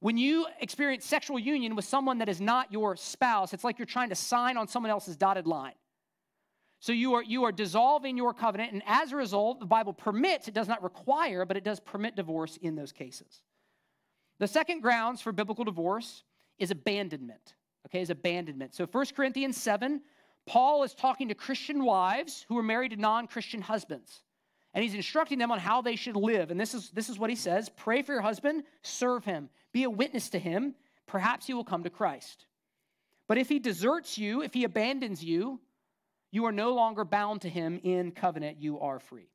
[0.00, 3.86] When you experience sexual union with someone that is not your spouse, it's like you're
[3.86, 5.74] trying to sign on someone else's dotted line.
[6.80, 10.46] So you are, you are dissolving your covenant, and as a result, the Bible permits,
[10.46, 13.42] it does not require, but it does permit divorce in those cases.
[14.38, 16.22] The second grounds for biblical divorce
[16.58, 17.55] is abandonment.
[17.86, 18.74] Okay, is abandonment.
[18.74, 20.00] So 1 Corinthians 7,
[20.46, 24.22] Paul is talking to Christian wives who are married to non-Christian husbands.
[24.74, 26.50] And he's instructing them on how they should live.
[26.50, 29.84] And this is, this is what he says Pray for your husband, serve him, be
[29.84, 30.74] a witness to him.
[31.06, 32.46] Perhaps he will come to Christ.
[33.28, 35.60] But if he deserts you, if he abandons you,
[36.32, 39.30] you are no longer bound to him in covenant, you are free.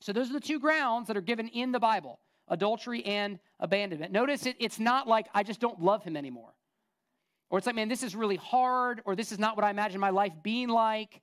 [0.00, 4.12] So, those are the two grounds that are given in the Bible adultery and abandonment.
[4.12, 6.52] Notice it, it's not like I just don't love him anymore.
[7.52, 10.00] Or it's like, man, this is really hard, or this is not what I imagine
[10.00, 11.20] my life being like,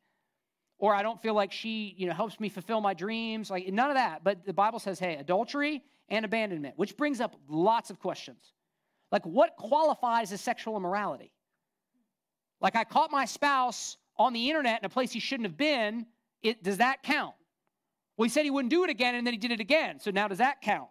[0.77, 3.49] or I don't feel like she, you know, helps me fulfill my dreams.
[3.49, 4.23] Like none of that.
[4.23, 8.53] But the Bible says, hey, adultery and abandonment, which brings up lots of questions.
[9.11, 11.33] Like, what qualifies as sexual immorality?
[12.61, 16.05] Like, I caught my spouse on the internet in a place he shouldn't have been,
[16.43, 17.33] it, does that count?
[18.17, 19.99] Well, he said he wouldn't do it again, and then he did it again.
[19.99, 20.89] So now does that count?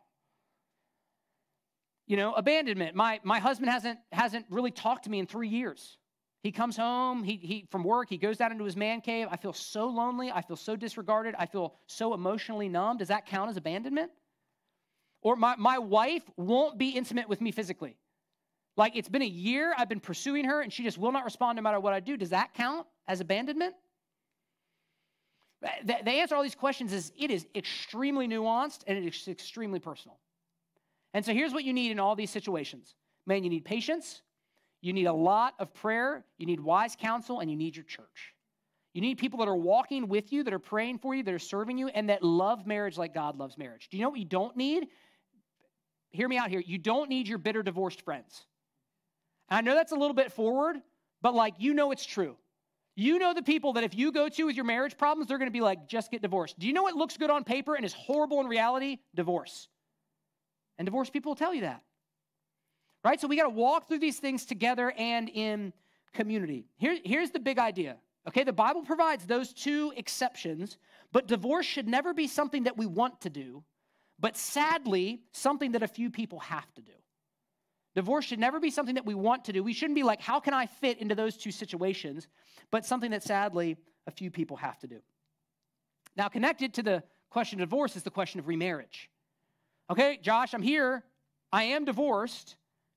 [2.08, 2.96] You know, abandonment.
[2.96, 5.98] My, my husband hasn't, hasn't really talked to me in three years.
[6.42, 9.28] He comes home he, he, from work, he goes down into his man cave.
[9.30, 10.30] I feel so lonely.
[10.30, 11.34] I feel so disregarded.
[11.38, 12.96] I feel so emotionally numb.
[12.96, 14.10] Does that count as abandonment?
[15.20, 17.96] Or my, my wife won't be intimate with me physically.
[18.76, 21.56] Like it's been a year, I've been pursuing her, and she just will not respond
[21.56, 22.16] no matter what I do.
[22.16, 23.74] Does that count as abandonment?
[25.60, 29.26] The, the answer to all these questions is it is extremely nuanced and it is
[29.26, 30.16] extremely personal.
[31.14, 32.94] And so here's what you need in all these situations
[33.26, 34.22] man, you need patience,
[34.80, 38.34] you need a lot of prayer, you need wise counsel, and you need your church.
[38.94, 41.38] You need people that are walking with you, that are praying for you, that are
[41.38, 43.88] serving you, and that love marriage like God loves marriage.
[43.90, 44.88] Do you know what you don't need?
[46.10, 46.62] Hear me out here.
[46.64, 48.46] You don't need your bitter divorced friends.
[49.50, 50.76] I know that's a little bit forward,
[51.22, 52.36] but like you know it's true.
[52.96, 55.48] You know the people that if you go to with your marriage problems, they're going
[55.48, 56.58] to be like, just get divorced.
[56.58, 58.98] Do you know what looks good on paper and is horrible in reality?
[59.14, 59.68] Divorce.
[60.78, 61.82] And divorced people will tell you that.
[63.04, 63.20] Right?
[63.20, 65.72] So we got to walk through these things together and in
[66.12, 66.66] community.
[66.76, 67.96] Here, here's the big idea.
[68.26, 70.76] Okay, the Bible provides those two exceptions,
[71.12, 73.64] but divorce should never be something that we want to do,
[74.18, 76.92] but sadly, something that a few people have to do.
[77.94, 79.62] Divorce should never be something that we want to do.
[79.62, 82.28] We shouldn't be like, how can I fit into those two situations?
[82.70, 83.76] But something that sadly
[84.06, 85.00] a few people have to do.
[86.16, 89.08] Now, connected to the question of divorce is the question of remarriage.
[89.90, 91.02] Okay, Josh, I'm here.
[91.52, 92.56] I am divorced.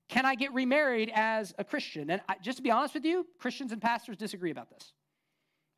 [0.09, 2.09] Can I get remarried as a Christian?
[2.09, 4.91] And I, just to be honest with you, Christians and pastors disagree about this.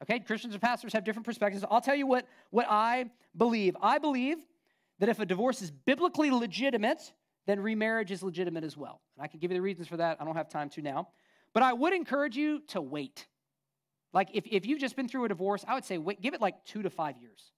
[0.01, 1.64] Okay, Christians and pastors have different perspectives.
[1.70, 3.78] I'll tell you what, what I believe.
[3.82, 4.38] I believe
[4.99, 7.14] that if a divorce is biblically legitimate,
[7.45, 9.01] then remarriage is legitimate as well.
[9.16, 10.18] And I can give you the reasons for that.
[10.20, 11.09] I don't have time to now.
[11.53, 13.28] But I would encourage you to wait.
[14.14, 16.41] Like if, if you've just been through a divorce, I would say wait, give it
[16.41, 17.51] like two to five years.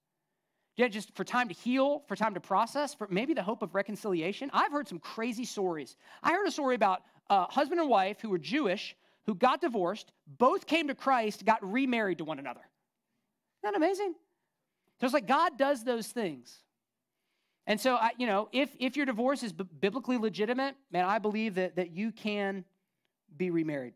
[0.76, 3.74] Yeah, just for time to heal, for time to process, for maybe the hope of
[3.74, 4.50] reconciliation.
[4.52, 5.96] I've heard some crazy stories.
[6.22, 8.94] I heard a story about a husband and wife who were Jewish
[9.26, 12.60] who got divorced, both came to Christ, got remarried to one another.
[12.60, 14.14] Isn't that amazing?
[15.00, 16.62] So it's like God does those things.
[17.66, 21.18] And so, I, you know, if, if your divorce is b- biblically legitimate, man, I
[21.18, 22.64] believe that, that you can
[23.36, 23.94] be remarried.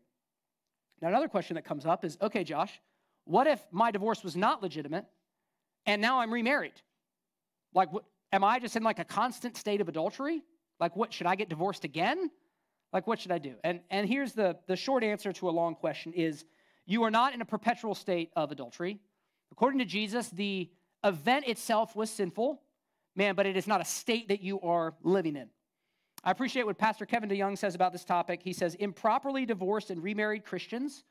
[1.01, 2.81] Now, another question that comes up is okay, Josh,
[3.23, 5.05] what if my divorce was not legitimate
[5.85, 6.73] and now I'm remarried?
[7.73, 10.43] Like, what, am I just in like a constant state of adultery?
[10.79, 12.29] Like, what, should I get divorced again?
[12.93, 13.55] Like, what should I do?
[13.63, 16.45] And, and here's the, the short answer to a long question is
[16.85, 18.99] you are not in a perpetual state of adultery.
[19.51, 20.69] According to Jesus, the
[21.03, 22.61] event itself was sinful,
[23.15, 25.49] man, but it is not a state that you are living in.
[26.23, 28.41] I appreciate what Pastor Kevin DeYoung says about this topic.
[28.43, 31.03] He says, improperly divorced and remarried Christians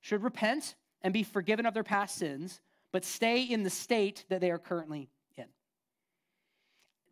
[0.00, 2.60] should repent and be forgiven of their past sins,
[2.98, 5.44] but stay in the state that they are currently in.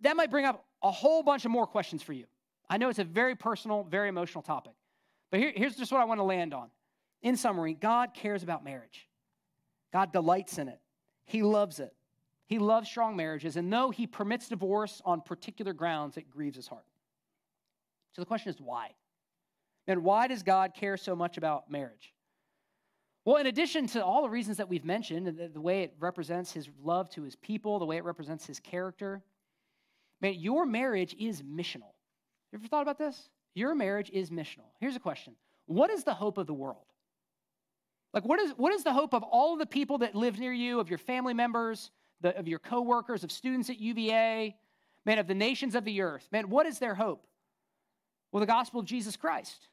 [0.00, 2.24] That might bring up a whole bunch of more questions for you.
[2.68, 4.72] I know it's a very personal, very emotional topic.
[5.30, 6.70] But here, here's just what I want to land on.
[7.22, 9.08] In summary, God cares about marriage,
[9.92, 10.80] God delights in it,
[11.24, 11.94] He loves it.
[12.46, 16.66] He loves strong marriages, and though He permits divorce on particular grounds, it grieves His
[16.66, 16.86] heart.
[18.10, 18.90] So the question is why?
[19.86, 22.12] And why does God care so much about marriage?
[23.26, 26.52] Well, in addition to all the reasons that we've mentioned, the, the way it represents
[26.52, 29.20] His love to His people, the way it represents His character,
[30.22, 31.90] man, your marriage is missional.
[32.52, 33.28] You ever thought about this?
[33.52, 34.70] Your marriage is missional.
[34.78, 35.34] Here's a question
[35.66, 36.86] What is the hope of the world?
[38.14, 40.52] Like, what is, what is the hope of all of the people that live near
[40.52, 44.54] you, of your family members, the, of your coworkers, of students at UVA,
[45.04, 46.28] man, of the nations of the earth?
[46.30, 47.26] Man, what is their hope?
[48.30, 49.66] Well, the gospel of Jesus Christ.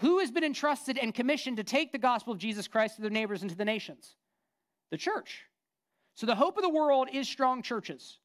[0.00, 3.10] Who has been entrusted and commissioned to take the gospel of Jesus Christ to their
[3.10, 4.16] neighbors and to the nations?
[4.90, 5.44] The church.
[6.14, 8.18] So the hope of the world is strong churches.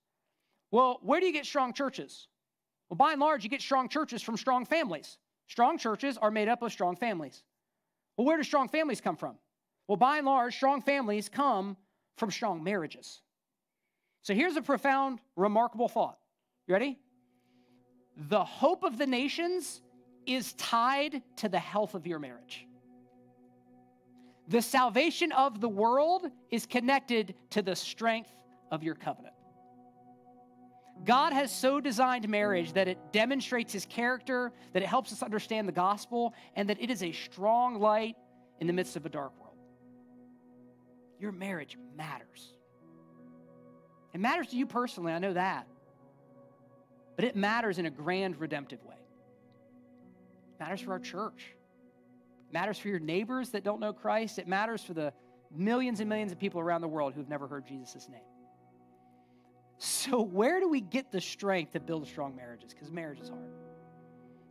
[0.72, 2.28] Well, where do you get strong churches?
[2.90, 5.18] Well, by and large, you get strong churches from strong families.
[5.48, 7.44] Strong churches are made up of strong families.
[8.16, 9.36] Well, where do strong families come from?
[9.88, 11.76] Well, by and large, strong families come
[12.18, 13.22] from strong marriages.
[14.22, 16.18] So here's a profound, remarkable thought.
[16.68, 16.98] You ready?
[18.30, 19.82] The hope of the nations
[20.28, 22.68] is tied to the health of your marriage.
[24.48, 28.32] The salvation of the world is connected to the strength
[28.72, 29.34] of your covenant.
[31.04, 35.68] God has so designed marriage that it demonstrates his character, that it helps us understand
[35.68, 38.16] the gospel, and that it is a strong light
[38.60, 39.58] in the midst of a dark world.
[41.20, 42.54] Your marriage matters.
[44.14, 45.68] It matters to you personally, I know that.
[47.16, 48.96] But it matters in a grand redemptive way.
[50.56, 51.54] It matters for our church.
[52.50, 54.40] It matters for your neighbors that don't know Christ.
[54.40, 55.14] It matters for the
[55.52, 58.22] millions and millions of people around the world who've never heard Jesus' name.
[59.78, 62.74] So, where do we get the strength to build strong marriages?
[62.74, 63.50] Because marriage is hard.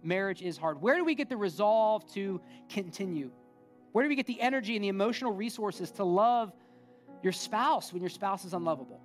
[0.03, 0.83] Marriage is hard.
[0.83, 3.31] Where do we get the resolve to continue?
[3.93, 6.53] Where do we get the energy and the emotional resources to love
[7.23, 9.01] your spouse when your spouse is unlovable?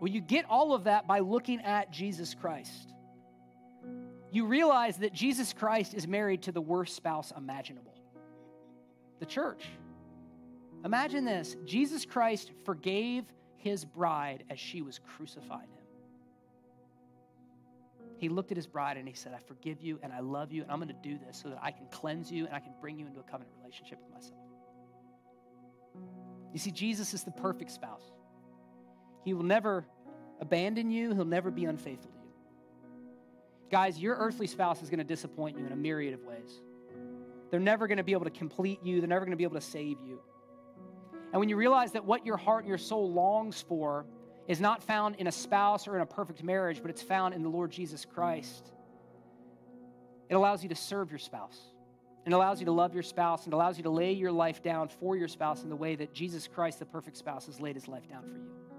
[0.00, 2.94] Well, you get all of that by looking at Jesus Christ.
[4.32, 7.94] You realize that Jesus Christ is married to the worst spouse imaginable
[9.20, 9.64] the church.
[10.84, 13.24] Imagine this Jesus Christ forgave
[13.56, 15.84] his bride as she was crucifying him.
[18.16, 20.62] He looked at his bride and he said, I forgive you and I love you,
[20.62, 22.72] and I'm going to do this so that I can cleanse you and I can
[22.80, 24.40] bring you into a covenant relationship with myself.
[26.52, 28.12] You see, Jesus is the perfect spouse.
[29.24, 29.86] He will never
[30.40, 32.19] abandon you, he'll never be unfaithful to you.
[33.70, 36.60] Guys, your earthly spouse is going to disappoint you in a myriad of ways.
[37.50, 39.54] They're never going to be able to complete you, they're never going to be able
[39.54, 40.20] to save you.
[41.32, 44.06] And when you realize that what your heart and your soul longs for
[44.48, 47.42] is not found in a spouse or in a perfect marriage, but it's found in
[47.42, 48.72] the Lord Jesus Christ,
[50.28, 51.58] it allows you to serve your spouse.
[52.26, 54.88] It allows you to love your spouse and allows you to lay your life down
[54.88, 57.88] for your spouse in the way that Jesus Christ, the perfect spouse, has laid his
[57.88, 58.69] life down for you.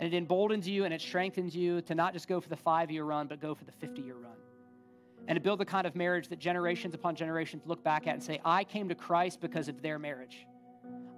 [0.00, 2.90] And it emboldens you and it strengthens you to not just go for the five
[2.90, 4.32] year run, but go for the 50 year run.
[5.28, 8.22] And to build the kind of marriage that generations upon generations look back at and
[8.22, 10.46] say, I came to Christ because of their marriage.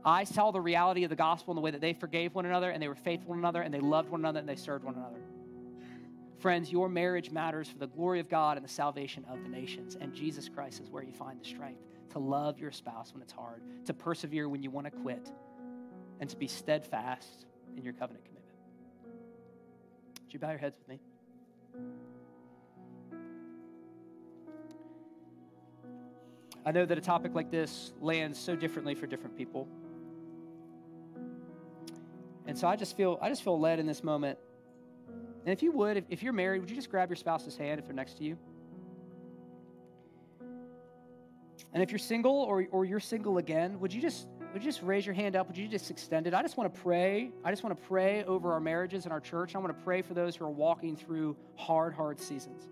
[0.04, 2.70] I saw the reality of the gospel in the way that they forgave one another
[2.70, 4.84] and they were faithful to one another and they loved one another and they served
[4.84, 5.20] one another.
[6.40, 9.96] Friends, your marriage matters for the glory of God and the salvation of the nations.
[10.00, 13.32] And Jesus Christ is where you find the strength to love your spouse when it's
[13.32, 15.30] hard, to persevere when you want to quit,
[16.18, 18.31] and to be steadfast in your covenant.
[20.32, 20.98] Would you bow your heads with me?
[26.64, 29.68] I know that a topic like this lands so differently for different people.
[32.46, 34.38] And so I just feel I just feel led in this moment.
[35.44, 37.78] And if you would, if, if you're married, would you just grab your spouse's hand
[37.78, 38.38] if they're next to you?
[41.74, 44.82] And if you're single or, or you're single again, would you just would you just
[44.82, 45.48] raise your hand up?
[45.48, 46.34] Would you just extend it?
[46.34, 47.30] I just want to pray.
[47.44, 49.54] I just want to pray over our marriages and our church.
[49.54, 52.68] I want to pray for those who are walking through hard, hard seasons.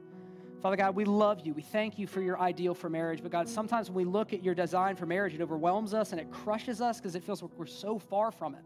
[0.60, 1.54] Father God, we love you.
[1.54, 3.22] We thank you for your ideal for marriage.
[3.22, 6.20] But God, sometimes when we look at your design for marriage, it overwhelms us and
[6.20, 8.62] it crushes us because it feels like we're so far from it.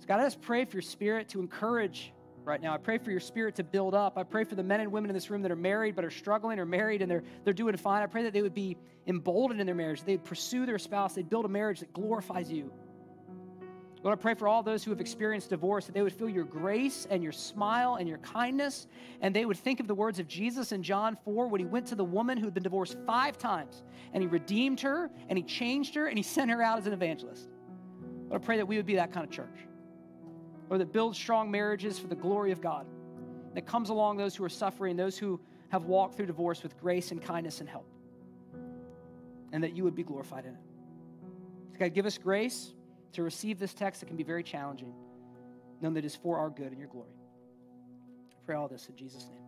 [0.00, 2.12] So, God, I just pray for your spirit to encourage
[2.48, 2.74] right now.
[2.74, 4.16] I pray for your spirit to build up.
[4.16, 6.10] I pray for the men and women in this room that are married but are
[6.10, 8.02] struggling or married and they're, they're doing fine.
[8.02, 8.76] I pray that they would be
[9.06, 12.72] emboldened in their marriage, they'd pursue their spouse, they'd build a marriage that glorifies you.
[14.02, 16.44] Lord, I pray for all those who have experienced divorce that they would feel your
[16.44, 18.86] grace and your smile and your kindness,
[19.20, 21.86] and they would think of the words of Jesus in John 4 when he went
[21.88, 23.82] to the woman who had been divorced five times,
[24.12, 26.92] and he redeemed her, and he changed her, and he sent her out as an
[26.92, 27.48] evangelist.
[28.28, 29.67] Lord, I pray that we would be that kind of church.
[30.68, 32.86] Lord, that builds strong marriages for the glory of God,
[33.54, 35.40] that comes along those who are suffering, those who
[35.70, 37.86] have walked through divorce with grace and kindness and help,
[39.52, 41.78] and that you would be glorified in it.
[41.78, 42.72] God, give us grace
[43.12, 44.92] to receive this text that can be very challenging,
[45.80, 47.12] knowing that is for our good and your glory.
[48.32, 49.47] I pray all this in Jesus' name.